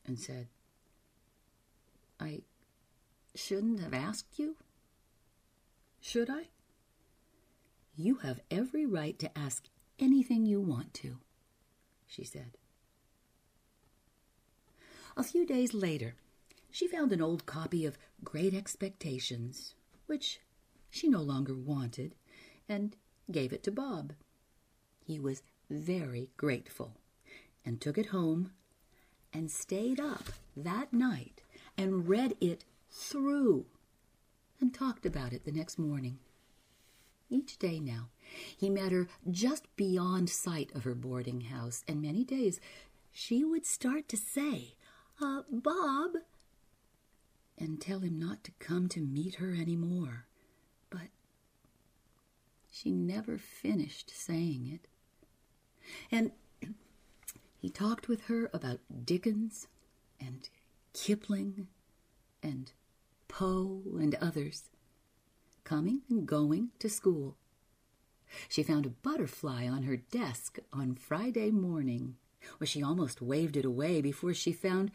and 0.06 0.18
said, 0.18 0.48
I 2.18 2.42
shouldn't 3.34 3.80
have 3.80 3.94
asked 3.94 4.38
you? 4.38 4.56
Should 6.02 6.28
I? 6.28 6.48
You 7.94 8.16
have 8.16 8.40
every 8.50 8.84
right 8.84 9.16
to 9.20 9.38
ask 9.38 9.68
anything 10.00 10.44
you 10.44 10.60
want 10.60 10.92
to, 10.94 11.18
she 12.06 12.24
said. 12.24 12.58
A 15.16 15.22
few 15.22 15.46
days 15.46 15.72
later, 15.72 16.16
she 16.72 16.88
found 16.88 17.12
an 17.12 17.22
old 17.22 17.46
copy 17.46 17.86
of 17.86 17.98
Great 18.24 18.52
Expectations, 18.52 19.74
which 20.06 20.40
she 20.90 21.08
no 21.08 21.20
longer 21.22 21.54
wanted, 21.54 22.16
and 22.68 22.96
gave 23.30 23.52
it 23.52 23.62
to 23.62 23.70
Bob. 23.70 24.12
He 25.04 25.20
was 25.20 25.42
very 25.70 26.30
grateful 26.36 26.96
and 27.64 27.80
took 27.80 27.96
it 27.96 28.06
home 28.06 28.50
and 29.32 29.50
stayed 29.52 30.00
up 30.00 30.24
that 30.56 30.92
night 30.92 31.42
and 31.78 32.08
read 32.08 32.34
it 32.40 32.64
through 32.90 33.66
and 34.62 34.72
talked 34.72 35.04
about 35.04 35.32
it 35.32 35.44
the 35.44 35.52
next 35.52 35.76
morning. 35.76 36.20
Each 37.28 37.58
day 37.58 37.80
now, 37.80 38.08
he 38.56 38.70
met 38.70 38.92
her 38.92 39.08
just 39.28 39.64
beyond 39.74 40.30
sight 40.30 40.70
of 40.74 40.84
her 40.84 40.94
boarding 40.94 41.42
house, 41.42 41.82
and 41.88 42.00
many 42.00 42.24
days 42.24 42.60
she 43.10 43.42
would 43.42 43.66
start 43.66 44.08
to 44.08 44.16
say, 44.16 44.76
uh, 45.20 45.42
Bob, 45.50 46.12
and 47.58 47.80
tell 47.80 47.98
him 47.98 48.18
not 48.18 48.44
to 48.44 48.52
come 48.60 48.88
to 48.90 49.00
meet 49.00 49.36
her 49.36 49.52
any 49.52 49.76
more. 49.76 50.26
But 50.90 51.08
she 52.70 52.92
never 52.92 53.38
finished 53.38 54.10
saying 54.14 54.70
it. 54.72 54.86
And 56.10 56.30
he 57.58 57.68
talked 57.68 58.08
with 58.08 58.26
her 58.26 58.48
about 58.54 58.78
Dickens 59.04 59.66
and 60.20 60.48
Kipling 60.92 61.66
and 62.42 62.70
Poe 63.32 63.80
and 63.98 64.14
others, 64.16 64.64
coming 65.64 66.02
and 66.10 66.26
going 66.26 66.68
to 66.78 66.90
school. 66.90 67.38
She 68.46 68.62
found 68.62 68.84
a 68.84 68.90
butterfly 68.90 69.66
on 69.66 69.84
her 69.84 69.96
desk 69.96 70.58
on 70.70 70.96
Friday 70.96 71.50
morning, 71.50 72.16
where 72.58 72.68
she 72.68 72.82
almost 72.82 73.22
waved 73.22 73.56
it 73.56 73.64
away 73.64 74.02
before 74.02 74.34
she 74.34 74.52
found 74.52 74.90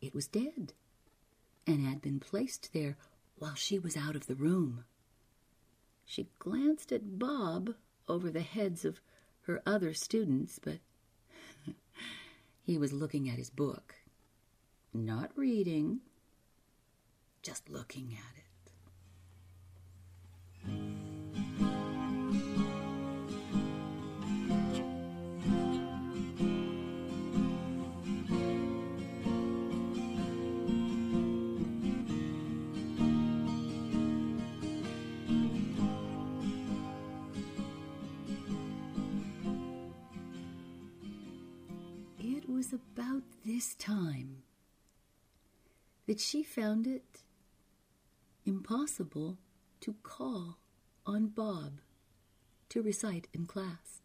it 0.00 0.12
was 0.12 0.26
dead 0.26 0.72
and 1.64 1.86
had 1.86 2.02
been 2.02 2.18
placed 2.18 2.72
there 2.72 2.96
while 3.38 3.54
she 3.54 3.78
was 3.78 3.96
out 3.96 4.16
of 4.16 4.26
the 4.26 4.34
room. 4.34 4.84
She 6.04 6.28
glanced 6.40 6.90
at 6.90 7.20
Bob 7.20 7.74
over 8.08 8.32
the 8.32 8.40
heads 8.40 8.84
of 8.84 9.00
her 9.42 9.62
other 9.64 9.94
students, 9.94 10.58
but 10.60 10.78
he 12.66 12.76
was 12.76 12.92
looking 12.92 13.28
at 13.28 13.38
his 13.38 13.50
book, 13.50 13.94
not 14.92 15.30
reading, 15.36 16.00
just 17.42 17.68
looking 17.70 18.16
at 18.16 18.36
it. 18.36 18.44
It 42.22 42.48
was 42.48 42.72
about 42.72 43.22
this 43.46 43.74
time 43.74 44.42
that 46.06 46.20
she 46.20 46.42
found 46.42 46.86
it 46.86 47.22
impossible 48.44 49.38
to 49.80 49.94
call 50.02 50.58
on 51.06 51.28
Bob 51.28 51.80
to 52.68 52.82
recite 52.82 53.28
in 53.32 53.46
class. 53.46 54.02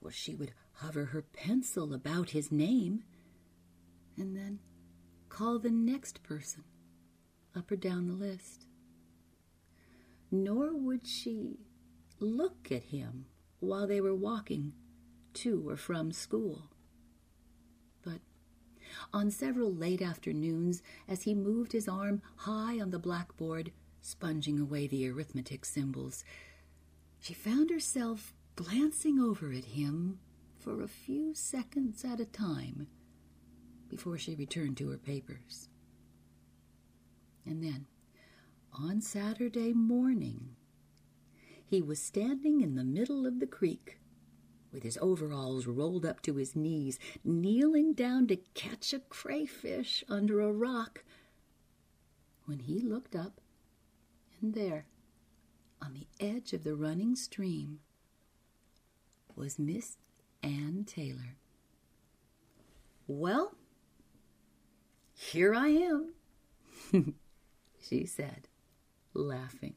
Well, 0.00 0.12
she 0.12 0.34
would 0.34 0.52
hover 0.74 1.06
her 1.06 1.22
pencil 1.22 1.92
about 1.92 2.30
his 2.30 2.50
name 2.50 3.04
and 4.16 4.36
then 4.36 4.60
call 5.28 5.58
the 5.58 5.70
next 5.70 6.22
person 6.22 6.64
up 7.56 7.70
or 7.70 7.76
down 7.76 8.06
the 8.06 8.14
list. 8.14 8.66
Nor 10.30 10.76
would 10.76 11.06
she 11.06 11.58
look 12.18 12.70
at 12.70 12.84
him 12.84 13.26
while 13.58 13.86
they 13.86 14.00
were 14.00 14.14
walking 14.14 14.72
to 15.34 15.68
or 15.68 15.76
from 15.76 16.12
school. 16.12 16.70
On 19.12 19.30
several 19.30 19.72
late 19.72 20.02
afternoons, 20.02 20.82
as 21.08 21.22
he 21.22 21.34
moved 21.34 21.72
his 21.72 21.88
arm 21.88 22.22
high 22.36 22.80
on 22.80 22.90
the 22.90 22.98
blackboard, 22.98 23.72
sponging 24.00 24.58
away 24.58 24.86
the 24.86 25.08
arithmetic 25.08 25.64
symbols, 25.64 26.24
she 27.20 27.34
found 27.34 27.70
herself 27.70 28.32
glancing 28.56 29.18
over 29.18 29.52
at 29.52 29.64
him 29.64 30.18
for 30.58 30.82
a 30.82 30.88
few 30.88 31.34
seconds 31.34 32.04
at 32.04 32.20
a 32.20 32.26
time 32.26 32.86
before 33.88 34.18
she 34.18 34.34
returned 34.34 34.76
to 34.76 34.88
her 34.90 34.98
papers. 34.98 35.68
And 37.46 37.62
then, 37.62 37.86
on 38.72 39.00
Saturday 39.00 39.72
morning, 39.72 40.56
he 41.64 41.80
was 41.80 42.00
standing 42.00 42.60
in 42.60 42.74
the 42.74 42.84
middle 42.84 43.26
of 43.26 43.40
the 43.40 43.46
creek 43.46 43.99
with 44.72 44.82
his 44.82 44.98
overalls 45.00 45.66
rolled 45.66 46.06
up 46.06 46.22
to 46.22 46.36
his 46.36 46.54
knees, 46.54 46.98
kneeling 47.24 47.92
down 47.92 48.26
to 48.28 48.36
catch 48.54 48.92
a 48.92 49.00
crayfish 49.00 50.04
under 50.08 50.40
a 50.40 50.52
rock, 50.52 51.04
when 52.44 52.60
he 52.60 52.80
looked 52.80 53.14
up, 53.14 53.40
and 54.40 54.54
there, 54.54 54.86
on 55.80 55.94
the 55.94 56.06
edge 56.24 56.52
of 56.52 56.64
the 56.64 56.74
running 56.74 57.14
stream, 57.14 57.80
was 59.36 59.58
Miss 59.58 59.96
Ann 60.42 60.84
Taylor. 60.86 61.36
Well, 63.06 63.54
here 65.14 65.54
I 65.54 65.68
am, 65.68 66.14
she 67.80 68.06
said, 68.06 68.48
laughing. 69.14 69.74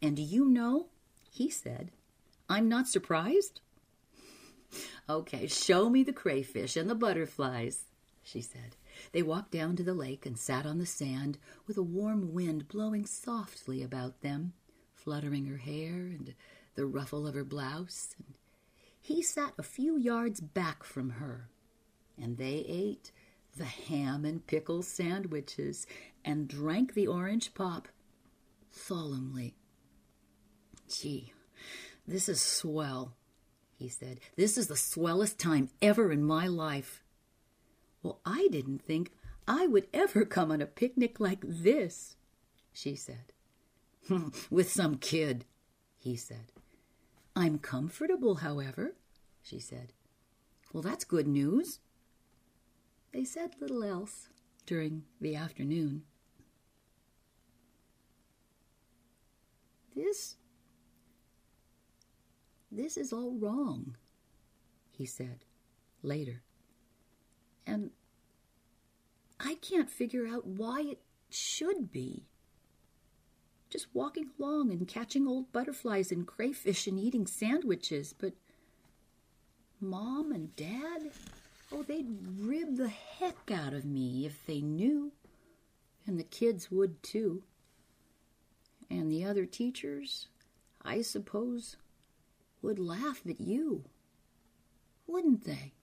And 0.00 0.16
do 0.16 0.22
you 0.22 0.44
know, 0.46 0.86
he 1.30 1.50
said, 1.50 1.90
I'm 2.48 2.68
not 2.68 2.88
surprised. 2.88 3.60
Okay, 5.08 5.46
show 5.46 5.88
me 5.88 6.02
the 6.02 6.12
crayfish 6.12 6.76
and 6.76 6.88
the 6.88 6.94
butterflies, 6.94 7.84
she 8.22 8.40
said. 8.40 8.76
They 9.12 9.22
walked 9.22 9.52
down 9.52 9.76
to 9.76 9.82
the 9.82 9.94
lake 9.94 10.26
and 10.26 10.38
sat 10.38 10.66
on 10.66 10.78
the 10.78 10.86
sand 10.86 11.38
with 11.66 11.76
a 11.78 11.82
warm 11.82 12.32
wind 12.32 12.68
blowing 12.68 13.06
softly 13.06 13.82
about 13.82 14.20
them, 14.20 14.52
fluttering 14.94 15.46
her 15.46 15.56
hair 15.56 15.92
and 15.92 16.34
the 16.74 16.86
ruffle 16.86 17.26
of 17.26 17.34
her 17.34 17.44
blouse. 17.44 18.14
And 18.18 18.34
he 19.00 19.22
sat 19.22 19.54
a 19.58 19.62
few 19.62 19.96
yards 19.96 20.40
back 20.40 20.84
from 20.84 21.10
her, 21.10 21.48
and 22.20 22.36
they 22.36 22.64
ate 22.68 23.12
the 23.56 23.64
ham 23.64 24.24
and 24.24 24.46
pickle 24.46 24.82
sandwiches 24.82 25.86
and 26.24 26.48
drank 26.48 26.94
the 26.94 27.06
orange 27.06 27.54
pop 27.54 27.88
solemnly. 28.70 29.54
Gee, 30.88 31.32
this 32.08 32.28
is 32.28 32.40
swell, 32.40 33.14
he 33.76 33.88
said. 33.88 34.20
This 34.36 34.56
is 34.56 34.66
the 34.66 34.76
swellest 34.76 35.38
time 35.38 35.68
ever 35.82 36.10
in 36.10 36.24
my 36.24 36.46
life. 36.46 37.02
Well, 38.02 38.20
I 38.24 38.48
didn't 38.50 38.82
think 38.82 39.12
I 39.46 39.66
would 39.66 39.88
ever 39.92 40.24
come 40.24 40.50
on 40.50 40.62
a 40.62 40.66
picnic 40.66 41.20
like 41.20 41.40
this, 41.42 42.16
she 42.72 42.96
said. 42.96 43.32
With 44.50 44.70
some 44.70 44.96
kid, 44.96 45.44
he 45.98 46.16
said. 46.16 46.52
I'm 47.36 47.58
comfortable, 47.58 48.36
however, 48.36 48.94
she 49.42 49.58
said. 49.58 49.92
Well, 50.72 50.82
that's 50.82 51.04
good 51.04 51.26
news. 51.26 51.80
They 53.12 53.24
said 53.24 53.54
little 53.60 53.84
else 53.84 54.28
during 54.64 55.04
the 55.20 55.36
afternoon. 55.36 56.04
This 59.94 60.36
this 62.70 62.96
is 62.96 63.12
all 63.12 63.32
wrong, 63.32 63.96
he 64.90 65.06
said 65.06 65.44
later. 66.02 66.42
And 67.66 67.90
I 69.40 69.54
can't 69.56 69.90
figure 69.90 70.26
out 70.26 70.46
why 70.46 70.80
it 70.82 71.00
should 71.30 71.92
be. 71.92 72.26
Just 73.70 73.86
walking 73.92 74.30
along 74.38 74.72
and 74.72 74.88
catching 74.88 75.26
old 75.26 75.52
butterflies 75.52 76.10
and 76.10 76.26
crayfish 76.26 76.86
and 76.86 76.98
eating 76.98 77.26
sandwiches, 77.26 78.14
but 78.18 78.32
Mom 79.80 80.32
and 80.32 80.56
Dad, 80.56 81.10
oh, 81.70 81.82
they'd 81.82 82.08
rib 82.38 82.76
the 82.76 82.88
heck 82.88 83.50
out 83.50 83.74
of 83.74 83.84
me 83.84 84.24
if 84.26 84.44
they 84.46 84.60
knew. 84.60 85.12
And 86.06 86.18
the 86.18 86.24
kids 86.24 86.70
would 86.70 87.02
too. 87.02 87.42
And 88.90 89.12
the 89.12 89.24
other 89.24 89.44
teachers, 89.44 90.28
I 90.82 91.02
suppose, 91.02 91.76
would 92.62 92.78
laugh 92.78 93.22
at 93.28 93.40
you, 93.40 93.84
wouldn't 95.06 95.44
they? 95.44 95.74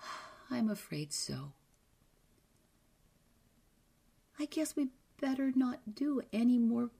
I'm 0.50 0.68
afraid 0.68 1.12
so. 1.12 1.52
I 4.38 4.46
guess 4.46 4.74
we 4.76 4.88
better 5.20 5.52
not 5.54 5.94
do 5.94 6.20
any 6.32 6.58
more 6.58 6.90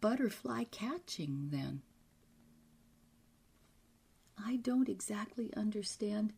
butterfly 0.00 0.64
catching 0.70 1.48
then. 1.50 1.82
I 4.36 4.56
don't 4.56 4.88
exactly 4.88 5.50
understand 5.56 6.32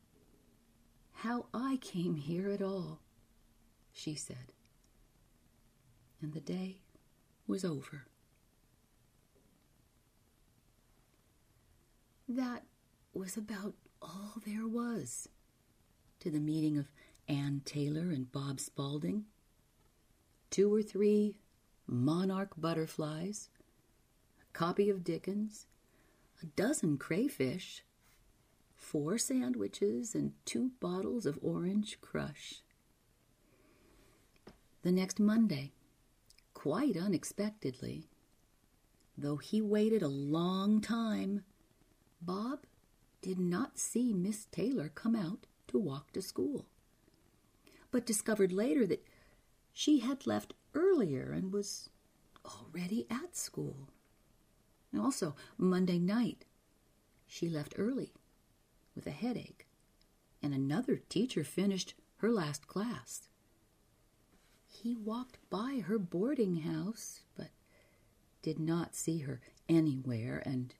how 1.15 1.47
I 1.55 1.79
came 1.81 2.17
here 2.17 2.51
at 2.51 2.61
all, 2.61 3.01
she 3.93 4.15
said. 4.15 4.53
And 6.21 6.33
the 6.35 6.41
day 6.41 6.83
was 7.47 7.65
over. 7.65 8.07
That 12.29 12.65
was 13.15 13.37
about 13.37 13.75
all 14.03 14.35
there 14.45 14.67
was 14.67 15.29
to 16.21 16.31
the 16.31 16.41
meeting 16.41 16.77
of 16.77 16.91
Ann 17.29 17.63
Taylor 17.65 18.11
and 18.11 18.31
Bob 18.33 18.59
Spaulding. 18.59 19.27
Two 20.51 20.75
or 20.75 20.83
three 20.83 21.37
monarch 21.87 22.51
butterflies, 22.57 23.49
a 24.41 24.59
copy 24.59 24.91
of 24.91 25.05
Dickens, 25.05 25.67
a 26.43 26.47
dozen 26.47 26.99
crayfish, 26.99 27.85
four 28.75 29.19
sandwiches, 29.19 30.15
and 30.15 30.33
two 30.45 30.73
bottles 30.81 31.27
of 31.27 31.39
orange 31.43 32.01
crush. 32.01 32.63
The 34.83 34.93
next 34.93 35.21
Monday, 35.21 35.73
quite 36.55 36.97
unexpectedly, 36.97 38.09
though 39.17 39.37
he 39.37 39.61
waited 39.63 40.03
a 40.03 40.09
long 40.09 40.81
time, 40.81 41.45
Bob 42.27 42.67
did 43.23 43.39
not 43.39 43.79
see 43.79 44.13
Miss 44.13 44.47
Taylor 44.47 44.89
come 44.89 45.15
out 45.15 45.47
to 45.69 45.79
walk 45.79 46.13
to 46.13 46.21
school, 46.21 46.67
but 47.93 48.05
discovered 48.05 48.53
later 48.53 48.85
that 48.87 49.07
she 49.73 50.01
had 50.01 50.27
left 50.27 50.53
earlier 50.75 51.31
and 51.33 51.53
was 51.53 51.89
already 52.45 53.07
at 53.09 53.37
school. 53.37 53.89
And 54.93 55.01
also, 55.01 55.37
Monday 55.57 55.99
night, 55.99 56.45
she 57.27 57.49
left 57.49 57.75
early 57.79 58.13
with 58.95 59.07
a 59.07 59.11
headache, 59.11 59.67
and 60.43 60.53
another 60.53 60.97
teacher 61.09 61.45
finished 61.45 61.95
her 62.17 62.31
last 62.31 62.67
class. 62.67 63.29
He 64.67 64.97
walked 64.97 65.39
by 65.49 65.83
her 65.87 65.99
boarding 65.99 66.57
house, 66.57 67.21
but 67.37 67.51
did 68.43 68.59
not 68.59 68.95
see 68.97 69.19
her 69.19 69.41
anywhere, 69.69 70.43
and 70.45 70.75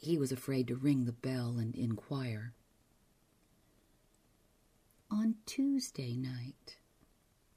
he 0.00 0.16
was 0.16 0.32
afraid 0.32 0.66
to 0.66 0.76
ring 0.76 1.04
the 1.04 1.12
bell 1.12 1.56
and 1.58 1.74
inquire. 1.74 2.54
On 5.10 5.34
Tuesday 5.44 6.16
night, 6.16 6.78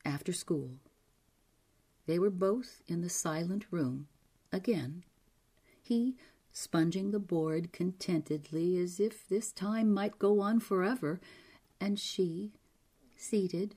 after 0.03 0.33
school, 0.33 0.71
they 2.05 2.19
were 2.19 2.29
both 2.29 2.81
in 2.87 3.01
the 3.01 3.09
silent 3.09 3.65
room 3.71 4.07
again, 4.51 5.03
he 5.81 6.15
sponging 6.51 7.11
the 7.11 7.19
board 7.19 7.71
contentedly 7.71 8.77
as 8.77 8.99
if 8.99 9.27
this 9.27 9.51
time 9.51 9.91
might 9.91 10.19
go 10.19 10.41
on 10.41 10.59
forever, 10.59 11.19
and 11.79 11.99
she 11.99 12.51
seated, 13.17 13.75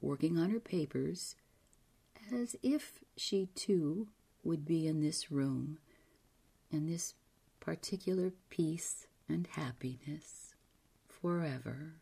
working 0.00 0.38
on 0.38 0.50
her 0.50 0.60
papers, 0.60 1.34
as 2.32 2.56
if 2.62 3.00
she 3.16 3.48
too 3.54 4.08
would 4.42 4.64
be 4.64 4.86
in 4.86 5.00
this 5.00 5.30
room 5.30 5.78
and 6.70 6.88
this 6.88 7.14
particular 7.64 8.32
peace 8.50 9.06
and 9.26 9.46
happiness 9.46 10.54
forever. 11.08 11.94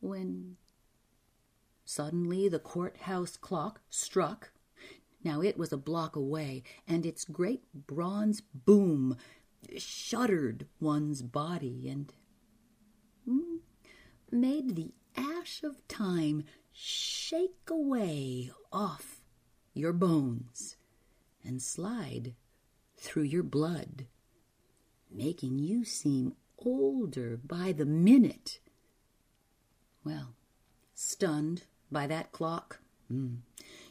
When 0.00 0.56
suddenly 1.84 2.48
the 2.48 2.58
courthouse 2.58 3.36
clock 3.36 3.82
struck. 3.90 4.52
Now 5.22 5.42
it 5.42 5.58
was 5.58 5.72
a 5.72 5.76
block 5.78 6.16
away, 6.16 6.62
and 6.88 7.04
its 7.04 7.24
great 7.24 7.62
bronze 7.74 8.40
boom 8.40 9.16
shuddered 9.76 10.66
one's 10.80 11.22
body 11.22 11.88
and 11.88 12.12
mm, 13.28 13.58
made 14.30 14.76
the 14.76 14.92
ash 15.16 15.62
of 15.62 15.86
time 15.88 16.44
shake 16.72 17.70
away 17.70 18.50
off 18.72 19.22
your 19.72 19.92
bones 19.92 20.76
and 21.42 21.62
slide 21.62 22.34
through 23.04 23.24
your 23.24 23.42
blood, 23.42 24.06
making 25.10 25.58
you 25.58 25.84
seem 25.84 26.32
older 26.58 27.36
by 27.36 27.70
the 27.70 27.84
minute. 27.84 28.60
Well, 30.02 30.34
stunned 30.94 31.64
by 31.92 32.06
that 32.06 32.32
clock, 32.32 32.80
mm, 33.12 33.36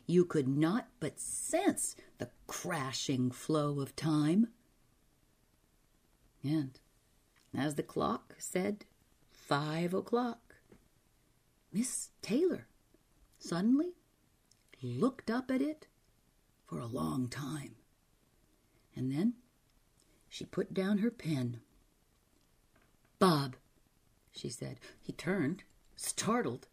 you 0.08 0.26
could 0.26 0.48
not 0.48 0.88
but 1.00 1.20
sense 1.20 1.96
the 2.18 2.30
crashing 2.48 3.30
flow 3.30 3.80
of 3.80 3.96
time. 3.96 4.48
And 6.44 6.80
as 7.56 7.76
the 7.76 7.84
clock 7.84 8.34
said 8.40 8.86
five 9.32 9.94
o'clock, 9.94 10.56
Miss 11.72 12.10
Taylor 12.24 12.68
suddenly 13.38 13.94
looked 14.82 15.30
up 15.30 15.52
at 15.52 15.62
it 15.62 15.88
for 16.66 16.80
a 16.80 16.88
long 16.88 17.28
time. 17.28 17.76
And 18.96 19.12
then 19.12 19.34
she 20.30 20.46
put 20.46 20.74
down 20.74 21.00
her 21.00 21.12
pen. 21.12 21.62
Bob, 23.20 23.56
she 24.32 24.50
said. 24.50 24.80
He 25.02 25.14
turned, 25.14 25.64
startled. 25.96 26.68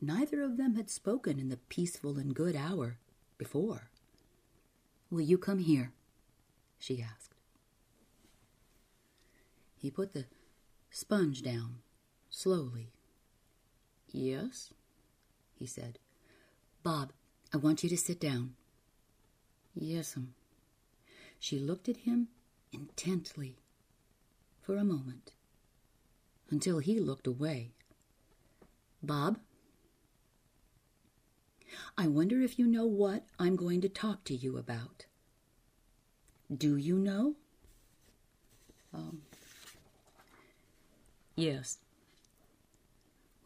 Neither 0.00 0.42
of 0.42 0.56
them 0.56 0.76
had 0.76 0.90
spoken 0.90 1.38
in 1.38 1.48
the 1.48 1.56
peaceful 1.56 2.18
and 2.18 2.34
good 2.34 2.56
hour 2.56 2.98
before. 3.38 3.90
Will 5.10 5.20
you 5.20 5.38
come 5.38 5.58
here? 5.58 5.92
she 6.78 7.02
asked. 7.02 7.34
He 9.76 9.90
put 9.90 10.12
the 10.12 10.26
sponge 10.90 11.42
down 11.42 11.78
slowly. 12.30 12.92
Yes, 14.10 14.72
he 15.54 15.66
said. 15.66 15.98
Bob, 16.82 17.12
I 17.52 17.56
want 17.56 17.82
you 17.82 17.88
to 17.88 17.96
sit 17.96 18.20
down. 18.20 18.54
Yes'm. 19.78 20.16
Um, 20.16 20.34
She 21.42 21.58
looked 21.58 21.88
at 21.88 21.96
him 21.96 22.28
intently 22.72 23.56
for 24.60 24.76
a 24.76 24.84
moment 24.84 25.32
until 26.50 26.78
he 26.78 27.00
looked 27.00 27.26
away. 27.26 27.72
Bob, 29.02 29.40
I 31.98 32.06
wonder 32.06 32.40
if 32.40 32.60
you 32.60 32.68
know 32.68 32.86
what 32.86 33.24
I'm 33.40 33.56
going 33.56 33.80
to 33.80 33.88
talk 33.88 34.22
to 34.26 34.36
you 34.36 34.56
about. 34.56 35.06
Do 36.56 36.76
you 36.76 36.96
know? 36.96 37.34
Um, 38.94 39.22
yes. 41.34 41.78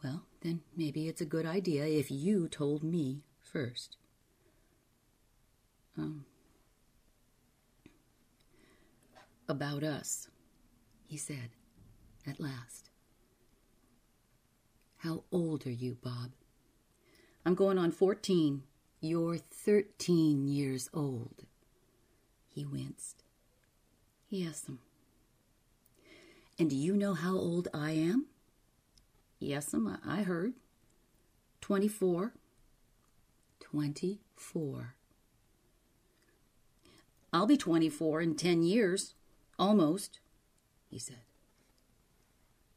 Well, 0.03 0.21
then 0.41 0.61
maybe 0.75 1.07
it's 1.07 1.21
a 1.21 1.25
good 1.25 1.47
idea 1.47 1.87
if 1.87 2.11
you 2.11 2.47
told 2.47 2.83
me 2.83 3.23
first. 3.41 3.97
Um, 5.97 6.25
about 9.47 9.83
us, 9.83 10.27
he 11.05 11.17
said 11.17 11.49
at 12.25 12.39
last. 12.39 12.89
How 14.97 15.23
old 15.31 15.65
are 15.65 15.71
you, 15.71 15.97
Bob? 16.01 16.31
I'm 17.45 17.55
going 17.55 17.77
on 17.77 17.91
14. 17.91 18.63
You're 18.99 19.37
13 19.37 20.47
years 20.47 20.89
old. 20.93 21.45
He 22.49 22.65
winced. 22.65 23.23
Yes'm. 24.31 24.79
And 26.59 26.69
do 26.69 26.75
you 26.75 26.97
know 26.97 27.13
how 27.13 27.35
old 27.35 27.67
I 27.73 27.91
am? 27.91 28.25
Yes'm, 29.39 29.99
I 30.05 30.23
heard. 30.23 30.53
24. 31.61 32.33
24. 33.59 34.95
I'll 37.31 37.45
be 37.45 37.57
24 37.57 38.21
in 38.21 38.35
10 38.35 38.63
years. 38.63 39.13
Almost, 39.59 40.19
he 40.89 40.99
said. 40.99 41.21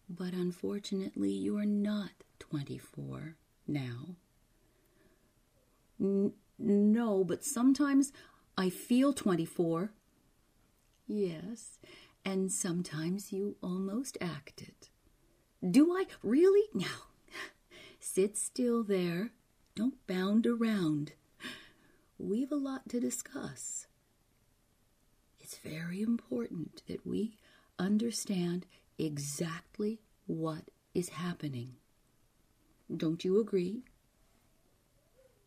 But 0.08 0.32
unfortunately, 0.32 1.30
you 1.30 1.56
are 1.58 1.66
not 1.66 2.10
24 2.38 3.36
now. 3.66 4.16
N- 6.00 6.32
no, 6.58 7.22
but 7.24 7.44
sometimes 7.44 8.12
I 8.56 8.70
feel 8.70 9.12
24. 9.12 9.92
Yes, 11.06 11.78
and 12.24 12.50
sometimes 12.50 13.32
you 13.32 13.56
almost 13.62 14.18
act 14.20 14.62
it. 14.62 14.90
Do 15.68 15.96
I 15.96 16.06
really? 16.22 16.68
Now, 16.74 17.08
sit 18.00 18.36
still 18.36 18.82
there. 18.82 19.32
Don't 19.74 20.04
bound 20.06 20.46
around. 20.46 21.12
We've 22.18 22.52
a 22.52 22.56
lot 22.56 22.88
to 22.90 23.00
discuss. 23.00 23.86
It's 25.50 25.58
very 25.58 26.00
important 26.00 26.84
that 26.86 27.04
we 27.04 27.34
understand 27.76 28.66
exactly 28.98 29.98
what 30.26 30.70
is 30.94 31.08
happening. 31.08 31.74
Don't 32.96 33.24
you 33.24 33.40
agree? 33.40 33.82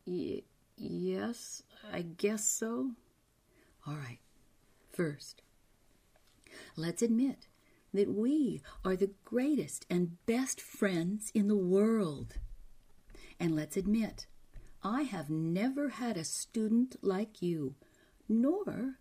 Y- 0.05 0.41
yes, 0.75 1.63
I 1.89 2.01
guess 2.01 2.43
so. 2.43 2.91
All 3.87 3.93
right. 3.93 4.19
First, 4.91 5.41
let's 6.75 7.01
admit 7.01 7.47
that 7.93 8.13
we 8.13 8.61
are 8.83 8.97
the 8.97 9.11
greatest 9.23 9.85
and 9.89 10.17
best 10.25 10.59
friends 10.59 11.31
in 11.33 11.47
the 11.47 11.55
world. 11.55 12.33
And 13.39 13.55
let's 13.55 13.77
admit, 13.77 14.27
I 14.83 15.03
have 15.03 15.29
never 15.29 15.87
had 15.89 16.17
a 16.17 16.25
student 16.25 16.97
like 17.01 17.41
you, 17.41 17.75
nor 18.27 18.97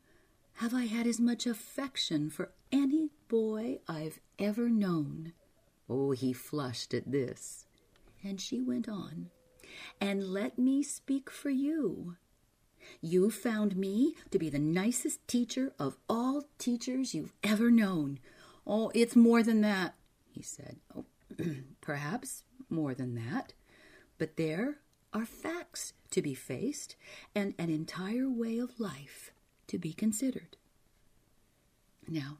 have 0.63 0.73
I 0.73 0.85
had 0.85 1.09
as 1.09 1.19
much 1.19 1.45
affection 1.45 2.31
for 2.31 2.53
any 2.71 3.09
boy 3.27 3.81
I've 3.89 4.21
ever 4.39 4.69
known. 4.69 5.33
Oh, 5.91 6.13
he 6.13 6.33
flushed 6.33 6.95
at 6.95 7.11
this. 7.11 7.67
And 8.23 8.41
she 8.41 8.61
went 8.61 8.89
on 8.89 9.31
and 10.01 10.23
let 10.23 10.61
me 10.61 10.85
speak 10.85 11.31
for 11.31 11.51
you. 11.51 12.15
You 13.01 13.29
found 13.29 13.75
me 13.75 14.15
to 14.31 14.39
be 14.39 14.49
the 14.49 14.61
nicest 14.61 15.27
teacher 15.27 15.73
of 15.81 15.97
all 16.09 16.45
teachers 16.59 17.13
you've 17.13 17.35
ever 17.43 17.69
known. 17.69 18.21
Oh, 18.65 18.93
it's 18.95 19.17
more 19.17 19.43
than 19.43 19.63
that, 19.63 19.97
he 20.31 20.43
said. 20.43 20.77
Oh, 20.97 21.07
perhaps 21.81 22.45
more 22.71 22.95
than 22.95 23.17
that. 23.17 23.53
But 24.17 24.37
there 24.37 24.77
are 25.13 25.27
facts 25.27 25.93
to 26.13 26.23
be 26.23 26.35
faced 26.35 26.95
and 27.35 27.53
an 27.59 27.69
entire 27.69 28.31
way 28.31 28.59
of 28.59 28.79
life 28.79 29.33
to 29.69 29.79
be 29.79 29.93
considered. 29.93 30.57
Now, 32.09 32.39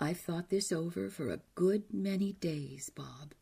I've 0.00 0.20
thought 0.20 0.50
this 0.50 0.72
over 0.72 1.08
for 1.08 1.30
a 1.30 1.40
good 1.54 1.84
many 1.92 2.32
days, 2.32 2.90
Bob. 2.90 3.34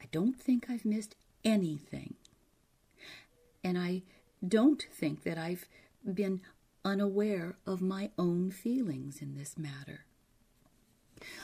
I 0.00 0.06
don't 0.12 0.38
think 0.38 0.66
I've 0.68 0.84
missed 0.84 1.16
anything. 1.44 2.14
And 3.64 3.78
I 3.78 4.02
don't 4.46 4.82
think 4.92 5.24
that 5.24 5.38
I've 5.38 5.66
been 6.04 6.42
unaware 6.84 7.56
of 7.66 7.80
my 7.80 8.10
own 8.16 8.50
feelings 8.50 9.20
in 9.20 9.34
this 9.34 9.58
matter. 9.58 10.04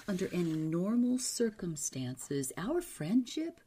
Under 0.07 0.29
any 0.33 0.53
normal 0.53 1.18
circumstances, 1.18 2.53
our 2.57 2.81
friendship 2.81 3.61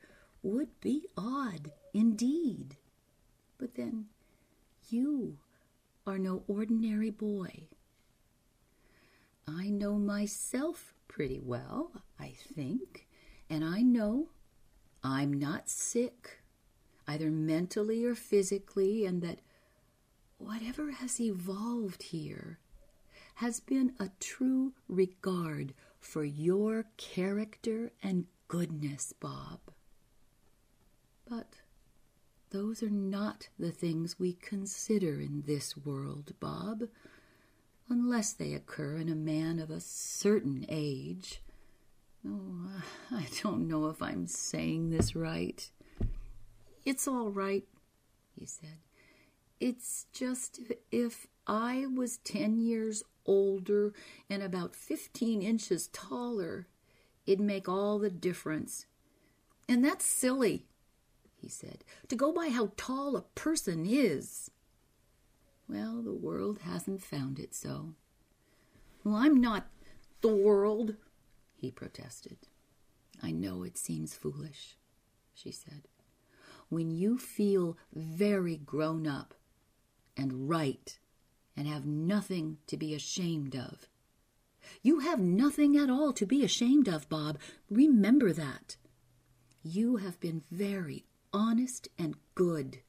would 0.43 0.79
be 0.79 1.07
odd 1.17 1.71
indeed. 1.93 2.77
But 3.57 3.75
then 3.75 4.05
you 4.89 5.37
are 6.07 6.19
no 6.19 6.43
ordinary 6.47 7.09
boy. 7.09 7.67
I 9.47 9.69
know 9.69 9.95
myself 9.95 10.93
pretty 11.07 11.39
well, 11.39 11.91
I 12.19 12.33
think, 12.55 13.07
and 13.49 13.63
I 13.63 13.81
know 13.81 14.29
I'm 15.03 15.33
not 15.33 15.69
sick, 15.69 16.39
either 17.07 17.29
mentally 17.29 18.05
or 18.05 18.15
physically, 18.15 19.05
and 19.05 19.21
that 19.21 19.39
whatever 20.37 20.91
has 20.91 21.19
evolved 21.19 22.03
here 22.03 22.59
has 23.35 23.59
been 23.59 23.93
a 23.99 24.09
true 24.19 24.73
regard 24.87 25.73
for 25.99 26.23
your 26.23 26.85
character 26.97 27.91
and 28.01 28.25
goodness, 28.47 29.13
Bob. 29.19 29.59
But 31.27 31.55
those 32.51 32.81
are 32.83 32.89
not 32.89 33.49
the 33.59 33.71
things 33.71 34.19
we 34.19 34.33
consider 34.33 35.19
in 35.19 35.43
this 35.45 35.75
world, 35.75 36.33
Bob, 36.39 36.83
unless 37.89 38.33
they 38.33 38.53
occur 38.53 38.97
in 38.97 39.09
a 39.09 39.15
man 39.15 39.59
of 39.59 39.69
a 39.69 39.79
certain 39.79 40.65
age. 40.69 41.41
Oh, 42.27 42.69
I 43.11 43.27
don't 43.43 43.67
know 43.67 43.87
if 43.87 44.01
I'm 44.01 44.27
saying 44.27 44.89
this 44.89 45.15
right. 45.15 45.69
It's 46.85 47.07
all 47.07 47.29
right, 47.29 47.63
he 48.39 48.45
said. 48.45 48.79
It's 49.59 50.05
just 50.11 50.59
if 50.91 51.27
I 51.47 51.85
was 51.93 52.17
ten 52.17 52.57
years 52.57 53.03
older 53.25 53.93
and 54.29 54.43
about 54.43 54.75
fifteen 54.75 55.41
inches 55.41 55.87
taller, 55.87 56.67
it'd 57.25 57.39
make 57.39 57.69
all 57.69 57.99
the 57.99 58.09
difference. 58.09 58.85
And 59.67 59.83
that's 59.83 60.05
silly, 60.05 60.65
he 61.45 61.49
said, 61.49 61.83
to 62.07 62.15
go 62.15 62.33
by 62.33 62.49
how 62.49 62.71
tall 62.75 63.15
a 63.15 63.21
person 63.21 63.85
is. 63.85 64.49
Well, 65.69 66.01
the 66.01 66.11
world 66.11 66.61
hasn't 66.63 67.03
found 67.03 67.37
it 67.37 67.53
so. 67.53 67.93
Well, 69.03 69.13
I'm 69.13 69.39
not 69.39 69.67
the 70.21 70.35
world, 70.35 70.95
he 71.55 71.69
protested. 71.69 72.37
I 73.21 73.29
know 73.29 73.61
it 73.61 73.77
seems 73.77 74.15
foolish, 74.15 74.75
she 75.35 75.51
said. 75.51 75.87
When 76.69 76.89
you 76.89 77.19
feel 77.19 77.77
very 77.93 78.57
grown 78.57 79.05
up 79.05 79.35
and 80.17 80.49
right 80.49 80.97
and 81.55 81.67
have 81.67 81.85
nothing 81.85 82.57
to 82.65 82.75
be 82.75 82.95
ashamed 82.95 83.55
of. 83.55 83.87
You 84.81 85.01
have 85.01 85.19
nothing 85.19 85.77
at 85.77 85.91
all 85.91 86.11
to 86.13 86.25
be 86.25 86.43
ashamed 86.43 86.87
of, 86.87 87.07
Bob. 87.07 87.37
Remember 87.69 88.33
that. 88.33 88.77
You 89.61 89.97
have 89.97 90.19
been 90.19 90.41
very 90.49 91.05
honest 91.35 91.89
and 91.99 92.15
good. 92.33 92.79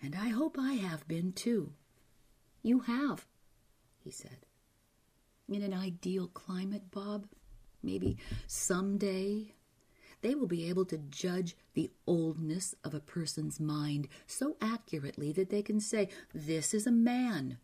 And 0.00 0.14
I 0.14 0.28
hope 0.28 0.56
I 0.58 0.74
have 0.74 1.06
been 1.08 1.32
too. 1.32 1.72
You 2.62 2.80
have, 2.80 3.26
he 3.98 4.10
said. 4.10 4.46
In 5.48 5.62
an 5.62 5.74
ideal 5.74 6.28
climate, 6.28 6.92
Bob, 6.92 7.26
maybe 7.82 8.16
someday 8.46 9.52
they 10.22 10.36
will 10.36 10.46
be 10.46 10.68
able 10.68 10.84
to 10.86 10.98
judge 10.98 11.56
the 11.74 11.90
oldness 12.06 12.74
of 12.84 12.94
a 12.94 13.00
person's 13.00 13.58
mind 13.58 14.06
so 14.28 14.56
accurately 14.60 15.32
that 15.32 15.50
they 15.50 15.62
can 15.62 15.80
say, 15.80 16.08
This 16.32 16.72
is 16.72 16.86
a 16.86 16.92
man, 16.92 17.58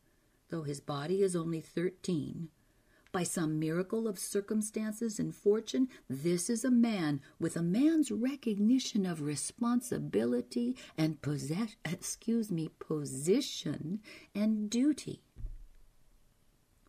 though 0.50 0.62
his 0.62 0.80
body 0.80 1.22
is 1.22 1.36
only 1.36 1.60
thirteen. 1.60 2.48
By 3.16 3.22
some 3.22 3.58
miracle 3.58 4.06
of 4.08 4.18
circumstances 4.18 5.18
and 5.18 5.34
fortune, 5.34 5.88
this 6.06 6.50
is 6.50 6.66
a 6.66 6.70
man 6.70 7.22
with 7.40 7.56
a 7.56 7.62
man's 7.62 8.10
recognition 8.10 9.06
of 9.06 9.22
responsibility 9.22 10.76
and 10.98 11.22
possess 11.22 11.76
excuse 11.82 12.52
me, 12.52 12.68
position 12.78 14.00
and 14.34 14.68
duty. 14.68 15.22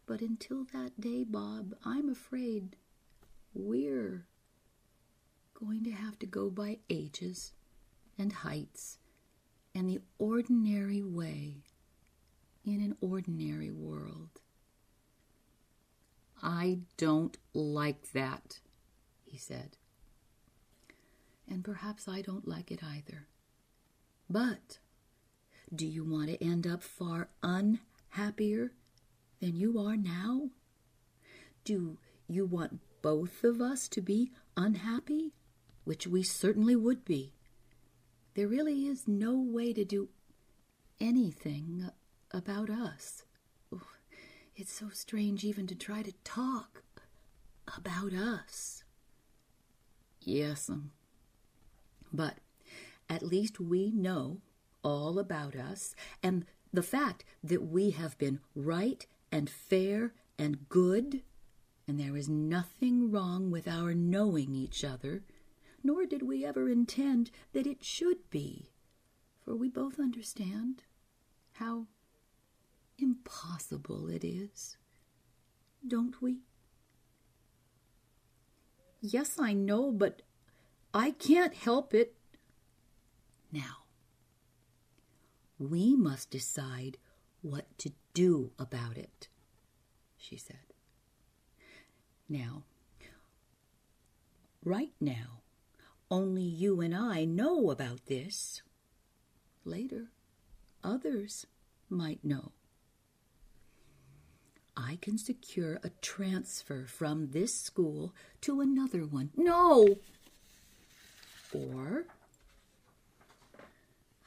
But 0.05 0.19
until 0.19 0.65
that 0.73 0.99
day, 0.99 1.23
Bob, 1.23 1.75
I'm 1.85 2.09
afraid 2.09 2.75
we're 3.53 4.27
going 5.53 5.85
to 5.85 5.91
have 5.91 6.19
to 6.19 6.25
go 6.25 6.49
by 6.49 6.79
ages 6.89 7.53
and 8.19 8.33
heights 8.33 8.97
and 9.73 9.89
the 9.89 10.01
ordinary 10.19 11.01
way 11.01 11.63
in 12.65 12.81
an 12.81 12.97
ordinary 12.99 13.71
world. 13.71 14.41
I 16.41 16.79
don't 16.97 17.37
like 17.53 18.11
that, 18.11 18.59
he 19.25 19.37
said. 19.37 19.77
And 21.49 21.63
perhaps 21.63 22.07
I 22.07 22.21
don't 22.21 22.47
like 22.47 22.71
it 22.71 22.83
either. 22.83 23.27
But 24.29 24.79
do 25.73 25.85
you 25.85 26.03
want 26.03 26.29
to 26.29 26.43
end 26.43 26.67
up 26.67 26.83
far 26.83 27.29
unhappier 27.41 28.71
than 29.39 29.55
you 29.55 29.79
are 29.79 29.97
now? 29.97 30.49
Do 31.63 31.97
you 32.27 32.45
want 32.45 32.79
both 33.01 33.43
of 33.43 33.61
us 33.61 33.87
to 33.89 34.01
be 34.01 34.31
unhappy? 34.55 35.33
Which 35.83 36.05
we 36.07 36.23
certainly 36.23 36.75
would 36.75 37.05
be. 37.05 37.33
There 38.33 38.47
really 38.47 38.85
is 38.85 39.07
no 39.07 39.37
way 39.39 39.73
to 39.73 39.85
do 39.85 40.09
anything 40.99 41.89
about 42.31 42.69
us. 42.69 43.23
It's 44.59 44.73
so 44.73 44.89
strange 44.89 45.43
even 45.43 45.67
to 45.67 45.75
try 45.75 46.01
to 46.01 46.11
talk 46.23 46.81
about 47.77 48.11
us. 48.11 48.83
Yes, 50.19 50.67
um, 50.67 50.89
but 52.11 52.39
at 53.07 53.21
least 53.21 53.59
we 53.59 53.91
know 53.91 54.41
all 54.83 55.19
about 55.19 55.55
us, 55.55 55.93
and 56.23 56.43
the 56.73 56.81
fact 56.81 57.23
that 57.43 57.67
we 57.67 57.91
have 57.91 58.17
been 58.17 58.39
right 58.55 59.05
and 59.31 59.47
fair 59.47 60.15
and 60.39 60.67
good, 60.69 61.21
and 61.87 61.99
there 61.99 62.17
is 62.17 62.27
nothing 62.27 63.11
wrong 63.11 63.51
with 63.51 63.67
our 63.67 63.93
knowing 63.93 64.55
each 64.55 64.83
other, 64.83 65.23
nor 65.83 66.07
did 66.07 66.23
we 66.23 66.43
ever 66.43 66.67
intend 66.67 67.29
that 67.53 67.67
it 67.67 67.83
should 67.83 68.27
be, 68.31 68.71
for 69.45 69.55
we 69.55 69.69
both 69.69 69.99
understand 69.99 70.81
how 71.53 71.85
impossible 72.97 74.09
it 74.09 74.23
is, 74.23 74.77
don't 75.85 76.21
we? 76.21 76.39
Yes, 79.01 79.37
I 79.39 79.53
know, 79.53 79.91
but 79.91 80.21
I 80.93 81.11
can't 81.11 81.53
help 81.53 81.93
it. 81.93 82.15
Now, 83.51 83.85
we 85.59 85.95
must 85.95 86.29
decide 86.29 86.97
what 87.41 87.77
to 87.79 87.91
do 88.13 88.51
about 88.57 88.97
it, 88.97 89.27
she 90.17 90.37
said. 90.37 90.73
Now, 92.27 92.63
right 94.63 94.93
now, 94.99 95.41
only 96.09 96.43
you 96.43 96.81
and 96.81 96.95
I 96.95 97.25
know 97.25 97.69
about 97.69 98.05
this. 98.07 98.61
Later, 99.63 100.07
others 100.83 101.45
might 101.89 102.23
know. 102.23 102.51
I 104.79 104.99
can 105.01 105.17
secure 105.17 105.79
a 105.83 105.89
transfer 106.01 106.85
from 106.85 107.29
this 107.31 107.59
school 107.59 108.13
to 108.41 108.61
another 108.61 109.07
one. 109.07 109.31
No! 109.35 109.97
Or 111.51 112.05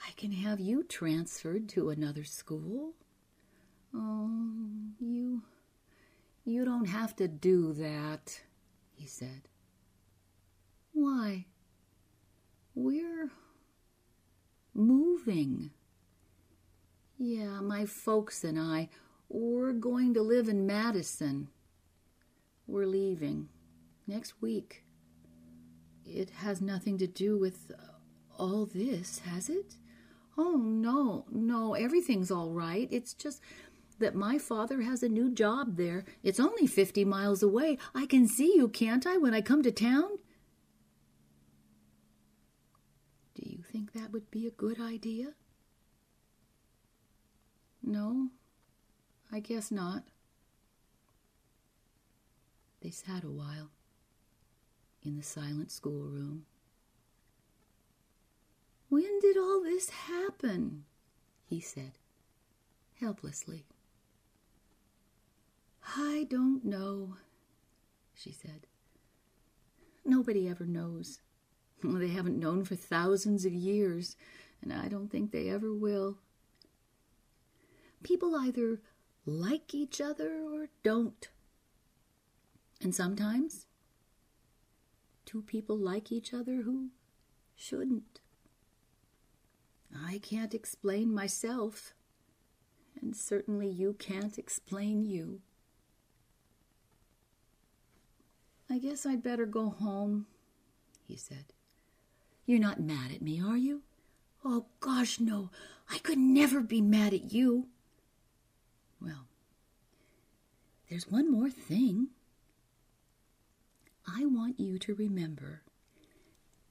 I 0.04 0.10
can 0.16 0.32
have 0.32 0.58
you 0.58 0.82
transferred 0.82 1.68
to 1.70 1.90
another 1.90 2.24
school. 2.24 2.94
Oh, 3.94 4.28
you. 4.98 5.42
You 6.44 6.64
don't 6.64 6.86
have 6.86 7.14
to 7.16 7.28
do 7.28 7.72
that, 7.74 8.40
he 8.92 9.06
said. 9.06 9.42
Why? 10.92 11.46
We're 12.74 13.30
moving. 14.74 15.70
Yeah, 17.18 17.60
my 17.60 17.86
folks 17.86 18.42
and 18.42 18.58
I 18.58 18.88
we're 19.30 19.72
going 19.72 20.12
to 20.14 20.22
live 20.22 20.48
in 20.48 20.66
Madison. 20.66 21.48
We're 22.66 22.86
leaving 22.86 23.48
next 24.06 24.42
week. 24.42 24.84
It 26.04 26.30
has 26.30 26.60
nothing 26.60 26.98
to 26.98 27.06
do 27.06 27.38
with 27.38 27.70
all 28.38 28.66
this, 28.66 29.20
has 29.20 29.48
it? 29.48 29.76
Oh, 30.36 30.56
no, 30.56 31.26
no, 31.30 31.74
everything's 31.74 32.30
all 32.30 32.50
right. 32.50 32.88
It's 32.90 33.14
just 33.14 33.40
that 34.00 34.14
my 34.14 34.38
father 34.38 34.80
has 34.82 35.02
a 35.02 35.08
new 35.08 35.30
job 35.32 35.76
there. 35.76 36.04
It's 36.22 36.40
only 36.40 36.66
50 36.66 37.04
miles 37.04 37.42
away. 37.42 37.78
I 37.94 38.06
can 38.06 38.26
see 38.26 38.54
you, 38.56 38.68
can't 38.68 39.06
I, 39.06 39.16
when 39.16 39.34
I 39.34 39.42
come 39.42 39.62
to 39.62 39.70
town? 39.70 40.18
Do 43.34 43.42
you 43.44 43.62
think 43.62 43.92
that 43.92 44.10
would 44.10 44.30
be 44.30 44.46
a 44.46 44.50
good 44.50 44.80
idea? 44.80 45.34
No, 47.82 48.30
I 49.32 49.40
guess 49.40 49.70
not. 49.70 50.04
They 52.82 52.90
sat 52.90 53.24
a 53.24 53.30
while 53.30 53.70
in 55.04 55.16
the 55.16 55.22
silent 55.22 55.70
schoolroom. 55.70 56.46
When 58.88 59.20
did 59.20 59.36
all 59.36 59.62
this 59.62 59.90
happen? 59.90 60.84
he 61.46 61.60
said, 61.60 61.92
helplessly. 63.00 63.66
I 65.96 66.26
don't 66.30 66.64
know, 66.64 67.16
she 68.14 68.32
said. 68.32 68.66
Nobody 70.04 70.48
ever 70.48 70.64
knows. 70.64 71.20
They 71.82 72.08
haven't 72.08 72.38
known 72.38 72.64
for 72.64 72.76
thousands 72.76 73.44
of 73.44 73.52
years, 73.52 74.16
and 74.62 74.72
I 74.72 74.88
don't 74.88 75.10
think 75.10 75.30
they 75.30 75.48
ever 75.48 75.72
will. 75.72 76.18
People 78.02 78.36
either 78.36 78.80
like 79.30 79.74
each 79.74 80.00
other 80.00 80.40
or 80.42 80.68
don't. 80.82 81.28
And 82.82 82.94
sometimes 82.94 83.66
two 85.24 85.42
people 85.42 85.76
like 85.76 86.10
each 86.10 86.34
other 86.34 86.62
who 86.62 86.88
shouldn't. 87.54 88.20
I 89.94 90.18
can't 90.18 90.54
explain 90.54 91.14
myself, 91.14 91.94
and 93.00 93.16
certainly 93.16 93.68
you 93.68 93.94
can't 93.98 94.38
explain 94.38 95.04
you. 95.04 95.40
I 98.68 98.78
guess 98.78 99.04
I'd 99.04 99.22
better 99.22 99.46
go 99.46 99.68
home, 99.68 100.26
he 101.06 101.16
said. 101.16 101.46
You're 102.46 102.60
not 102.60 102.80
mad 102.80 103.12
at 103.12 103.22
me, 103.22 103.40
are 103.40 103.56
you? 103.56 103.82
Oh, 104.44 104.66
gosh, 104.78 105.20
no. 105.20 105.50
I 105.88 105.98
could 105.98 106.18
never 106.18 106.60
be 106.60 106.80
mad 106.80 107.12
at 107.12 107.32
you. 107.32 107.66
Well, 109.00 109.26
there's 110.88 111.08
one 111.08 111.30
more 111.30 111.50
thing. 111.50 112.08
I 114.06 114.26
want 114.26 114.58
you 114.58 114.78
to 114.78 114.94
remember 114.94 115.62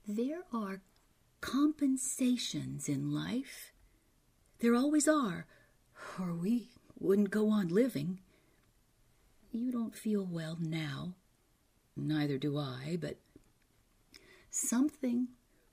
there 0.06 0.42
are 0.52 0.82
compensations 1.40 2.88
in 2.88 3.12
life. 3.12 3.72
There 4.60 4.74
always 4.74 5.08
are, 5.08 5.46
or 6.18 6.34
we 6.34 6.68
wouldn't 6.98 7.30
go 7.30 7.48
on 7.50 7.68
living. 7.68 8.20
You 9.52 9.72
don't 9.72 9.96
feel 9.96 10.26
well 10.30 10.56
now. 10.60 11.14
Neither 11.96 12.38
do 12.38 12.58
I, 12.58 12.98
but 13.00 13.16
something 14.50 15.28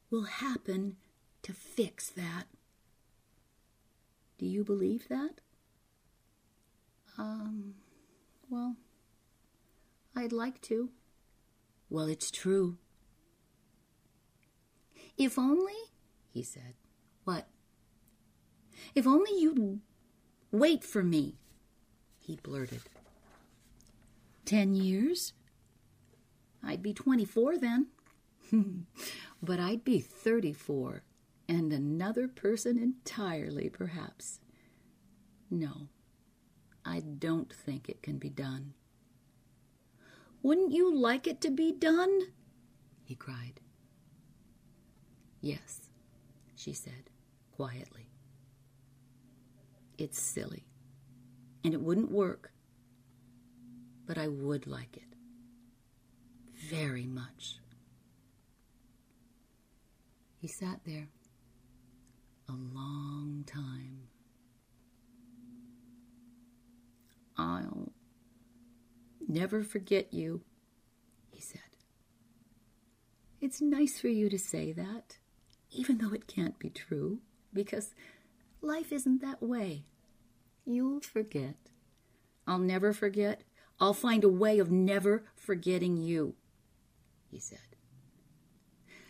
will 0.10 0.24
happen 0.24 0.96
to 1.43 1.54
fix 1.54 2.10
that. 2.12 2.46
Do 4.38 4.46
you 4.46 4.63
believe 4.63 5.08
that? 5.10 5.41
Um, 7.17 7.73
well, 8.49 8.75
I'd 10.15 10.32
like 10.32 10.62
to. 10.63 10.89
Well, 11.89 12.08
it's 12.08 12.32
true. 12.32 12.77
If 15.17 15.39
only, 15.39 15.73
he 16.32 16.43
said. 16.43 16.75
What? 17.23 17.47
If 18.93 19.08
only 19.08 19.32
you'd 19.39 19.80
wait 20.51 20.84
for 20.84 21.03
me, 21.03 21.36
he 22.19 22.38
blurted. 22.41 22.82
Ten 24.45 24.75
years? 24.75 25.34
I'd 26.63 26.84
be 26.84 26.93
24 26.93 27.58
then. 27.58 27.88
but 29.41 29.60
I'd 29.60 29.84
be 29.84 29.99
34 29.99 31.03
and 31.49 31.71
another 31.71 32.27
person 32.27 32.77
entirely, 32.77 33.69
perhaps. 33.69 34.39
No, 35.49 35.89
I 36.97 37.01
don't 37.01 37.53
think 37.53 37.89
it 37.89 38.01
can 38.01 38.17
be 38.17 38.29
done. 38.29 38.73
Wouldn't 40.41 40.71
you 40.71 40.91
like 40.91 41.27
it 41.27 41.41
to 41.41 41.51
be 41.51 41.71
done? 41.71 42.21
he 43.03 43.13
cried. 43.13 43.60
Yes, 45.39 45.91
she 46.55 46.73
said 46.73 47.12
quietly. 47.51 48.10
It's 49.99 50.19
silly, 50.19 50.65
and 51.63 51.75
it 51.75 51.81
wouldn't 51.81 52.12
work, 52.12 52.51
but 54.07 54.17
I 54.17 54.27
would 54.27 54.65
like 54.65 54.97
it 54.97 55.13
very 56.67 57.05
much. 57.05 57.60
He 60.39 60.47
sat 60.47 60.79
there 60.83 61.10
a 62.49 62.53
long 62.53 63.43
time. 63.45 64.07
I'll 67.38 67.91
never 69.28 69.63
forget 69.63 70.13
you, 70.13 70.41
he 71.30 71.41
said. 71.41 71.62
It's 73.39 73.62
nice 73.62 74.00
for 74.00 74.08
you 74.08 74.30
to 74.30 74.39
say 74.39 74.71
that 74.71 75.17
even 75.71 75.97
though 75.97 76.13
it 76.13 76.28
can't 76.28 76.58
be 76.60 76.69
true, 76.69 77.19
because 77.54 77.93
life 78.62 78.91
isn't 78.91 79.21
that 79.21 79.41
way. 79.41 79.86
You'll 80.65 81.02
forget. 81.02 81.56
I'll 82.45 82.60
never 82.60 82.93
forget. 82.93 83.43
I'll 83.80 83.93
find 83.93 84.23
a 84.23 84.30
way 84.30 84.60
of 84.60 84.71
never 84.71 85.26
forgetting 85.36 85.97
you, 85.97 86.36
he 87.30 87.39
said. 87.39 87.60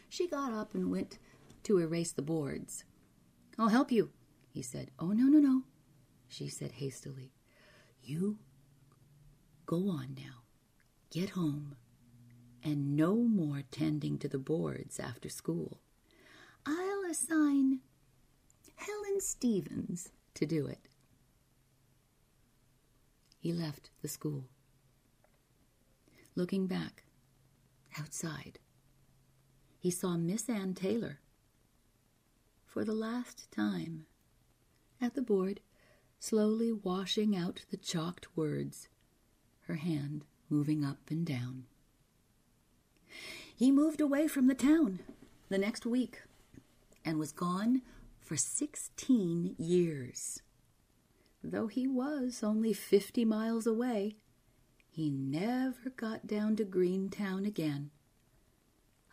She 0.10 0.28
got 0.28 0.52
up 0.52 0.74
and 0.74 0.92
went 0.92 1.20
to 1.63 1.80
erase 1.80 2.12
the 2.12 2.22
boards. 2.22 2.84
I'll 3.58 3.70
help 3.70 3.92
you, 3.92 4.12
he 4.50 4.62
said. 4.62 4.92
Oh, 5.00 5.08
no, 5.08 5.24
no, 5.24 5.40
no, 5.40 5.63
she 6.28 6.48
said 6.48 6.74
hastily. 6.74 7.32
You 8.08 8.38
go 9.65 9.89
on 9.89 10.15
now. 10.15 10.43
Get 11.12 11.32
home. 11.32 11.76
And 12.63 12.96
no 12.96 13.15
more 13.15 13.63
tending 13.70 14.17
to 14.20 14.30
the 14.30 14.39
boards 14.39 14.98
after 14.98 15.28
school. 15.28 15.82
I'll 16.65 17.04
assign 17.12 17.82
Helen 18.78 19.20
Stevens 19.20 20.10
to 20.36 20.46
do 20.46 20.67
it. 20.67 20.88
He 23.39 23.52
left 23.52 23.89
the 24.02 24.08
school. 24.08 24.46
Looking 26.34 26.65
back, 26.65 27.04
outside, 28.00 28.60
he 29.80 29.91
saw 29.91 30.15
Miss 30.15 30.48
Ann 30.48 30.74
Taylor 30.74 31.20
for 32.65 32.86
the 32.86 32.93
last 32.93 33.52
time 33.52 34.06
at 35.02 35.13
the 35.13 35.22
board, 35.22 35.60
slowly 36.20 36.72
washing 36.72 37.36
out 37.36 37.66
the 37.70 37.78
chalked 37.78 38.36
words, 38.36 38.90
her 39.62 39.76
hand 39.76 40.26
moving 40.50 40.84
up 40.84 41.10
and 41.10 41.26
down. 41.26 41.66
He 43.56 43.72
moved 43.72 44.02
away 44.02 44.28
from 44.28 44.48
the 44.48 44.56
town 44.56 45.00
the 45.50 45.58
next 45.58 45.86
week 45.86 46.22
and 47.04 47.18
was 47.18 47.32
gone 47.32 47.82
for 48.20 48.36
16 48.36 49.56
years. 49.58 50.42
Though 51.44 51.68
he 51.68 51.88
was 51.88 52.44
only 52.44 52.74
50 52.74 53.24
miles 53.26 53.65
away, 53.65 54.18
he 54.90 55.10
never 55.10 55.90
got 55.96 56.28
down 56.28 56.56
to 56.58 56.63
Greentown 56.65 57.46
again 57.46 57.92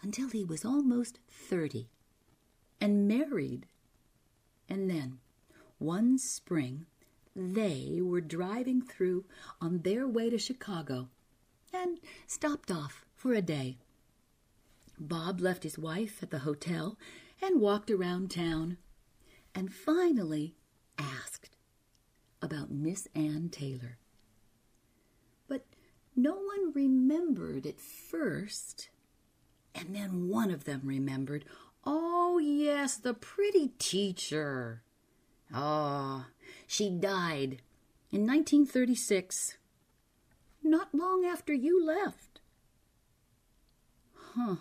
until 0.03 0.29
he 0.29 0.45
was 0.45 0.65
almost 0.65 1.19
30 1.29 1.89
and 2.81 3.07
married. 3.07 3.67
And 4.69 4.91
then, 4.91 5.19
one 5.79 6.19
spring, 6.19 6.87
they 7.35 8.01
were 8.01 8.21
driving 8.21 8.81
through 8.81 9.25
on 9.61 9.79
their 9.79 10.07
way 10.07 10.31
to 10.31 10.39
Chicago 10.39 11.09
and 11.73 11.99
stopped 12.27 12.71
off 12.71 13.05
for 13.15 13.33
a 13.33 13.43
day. 13.43 13.79
Bob 14.99 15.41
left 15.41 15.65
his 15.65 15.79
wife 15.79 16.23
at 16.23 16.31
the 16.31 16.41
hotel 16.41 16.97
and 17.43 17.61
walked 17.61 17.91
around 17.91 18.31
town 18.31 18.79
and 19.55 19.73
finally 19.73 20.55
asked 20.99 21.51
about 22.41 22.71
Miss 22.71 23.09
Ann 23.15 23.49
Taylor. 23.51 23.99
But 25.49 25.67
no 26.15 26.35
one 26.35 26.73
remembered 26.73 27.67
at 27.67 27.81
first, 27.81 28.91
and 29.75 29.95
then 29.95 30.29
one 30.29 30.51
of 30.51 30.65
them 30.65 30.83
remembered. 30.85 31.45
Oh, 31.85 32.39
yes, 32.39 32.97
the 32.97 33.15
pretty 33.15 33.73
teacher. 33.79 34.83
Ah, 35.53 36.27
oh, 36.29 36.34
she 36.67 36.91
died 36.91 37.63
in 38.11 38.27
1936, 38.27 39.57
not 40.63 40.95
long 40.95 41.25
after 41.25 41.53
you 41.53 41.85
left. 41.85 42.41
Huh. 44.15 44.57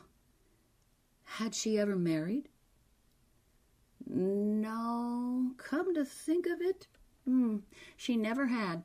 Had 1.24 1.56
she 1.56 1.80
ever 1.80 1.96
married? 1.96 2.50
No, 4.06 5.52
come 5.58 5.94
to 5.96 6.06
think 6.06 6.46
of 6.46 6.62
it, 6.62 6.88
Mm, 7.28 7.62
she 7.96 8.18
never 8.18 8.48
had. 8.48 8.84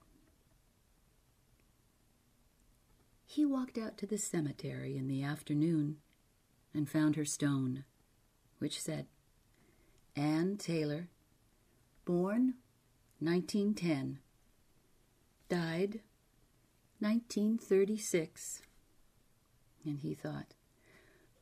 He 3.26 3.44
walked 3.44 3.76
out 3.76 3.98
to 3.98 4.06
the 4.06 4.18
cemetery 4.18 4.96
in 4.96 5.06
the 5.06 5.22
afternoon 5.22 5.96
and 6.72 6.88
found 6.88 7.16
her 7.16 7.24
stone, 7.24 7.84
which 8.58 8.80
said, 8.80 9.06
Ann 10.16 10.56
Taylor, 10.56 11.08
born 12.04 12.54
1910, 13.20 14.18
died 15.48 16.00
1936. 17.00 18.62
And 19.84 19.98
he 19.98 20.14
thought, 20.14 20.54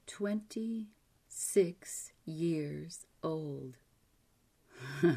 26 0.06 2.12
years 2.24 3.06
old. 3.22 3.76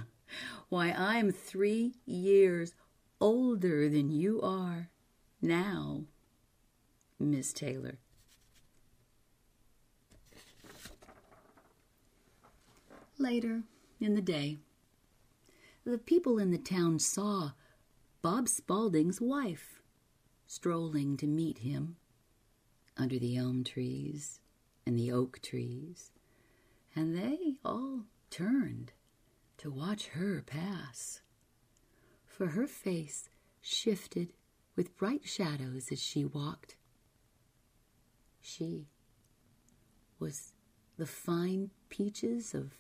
Why, 0.70 0.92
I'm 0.92 1.32
three 1.32 1.96
years 2.06 2.76
older 3.20 3.90
than 3.90 4.12
you 4.12 4.42
are 4.42 4.90
now. 5.42 6.04
Miss 7.20 7.52
Taylor. 7.52 7.98
Later 13.18 13.64
in 14.00 14.16
the 14.16 14.22
day, 14.22 14.58
the 15.90 15.98
people 15.98 16.38
in 16.38 16.52
the 16.52 16.58
town 16.58 17.00
saw 17.00 17.52
Bob 18.22 18.48
Spaulding's 18.48 19.20
wife 19.20 19.82
strolling 20.48 21.18
to 21.18 21.28
meet 21.28 21.60
him 21.60 21.98
under 22.98 23.18
the 23.18 23.38
elm 23.38 23.64
trees 23.64 24.40
and 24.86 24.98
the 24.98 25.12
oak 25.12 25.42
trees, 25.42 26.12
and 26.96 27.16
they 27.16 27.56
all 27.64 28.06
turned 28.30 28.92
to 29.58 29.72
watch 29.72 30.08
her 30.08 30.44
pass. 30.46 31.22
For 32.26 32.48
her 32.48 32.68
face 32.68 33.30
shifted 33.62 34.34
with 34.76 34.98
bright 34.98 35.28
shadows 35.28 35.92
as 35.92 36.02
she 36.02 36.24
walked 36.26 36.76
she 38.42 38.88
was 40.18 40.54
the 40.98 41.06
fine 41.06 41.70
peaches 41.90 42.54
of 42.54 42.74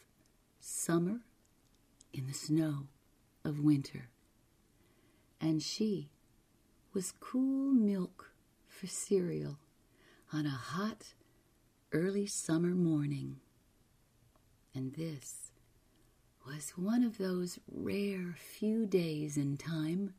summer 0.60 1.20
in 2.14 2.28
the 2.28 2.34
snow 2.34 2.88
of 3.44 3.60
winter, 3.60 4.10
and 5.40 5.62
she 5.62 6.10
was 6.94 7.14
cool 7.20 7.72
milk 7.72 8.32
for 8.68 8.88
cereal 8.88 9.60
on 10.34 10.46
a 10.46 10.50
hot 10.50 11.14
early 11.92 12.26
summer 12.26 12.70
morning. 12.76 13.38
And 14.74 14.94
this 14.94 15.52
was 16.46 16.72
one 16.72 17.04
of 17.04 17.18
those 17.18 17.60
rare 17.72 18.36
few 18.38 18.86
days 18.86 19.38
in 19.38 19.58
time 19.58 20.14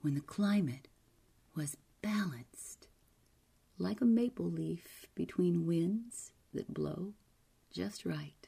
when 0.00 0.14
the 0.14 0.20
climate 0.20 0.88
was 1.54 1.76
balanced 2.02 2.88
like 3.78 4.00
a 4.00 4.04
maple 4.06 4.50
leaf 4.50 5.06
between 5.14 5.66
winds 5.66 6.32
that 6.54 6.72
blow 6.72 7.12
just 7.72 8.04
right. 8.06 8.45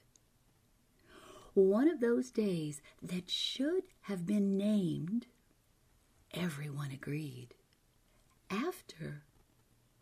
One 1.59 1.89
of 1.89 1.99
those 1.99 2.31
days 2.31 2.81
that 3.03 3.29
should 3.29 3.83
have 4.03 4.25
been 4.25 4.57
named, 4.57 5.27
everyone 6.33 6.93
agreed, 6.93 7.57
after 8.49 9.25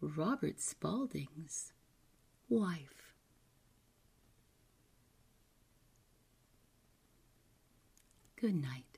Robert 0.03 0.61
Spaulding's 0.61 1.73
wife. 2.51 3.15
Good 8.39 8.57
night. 8.57 8.95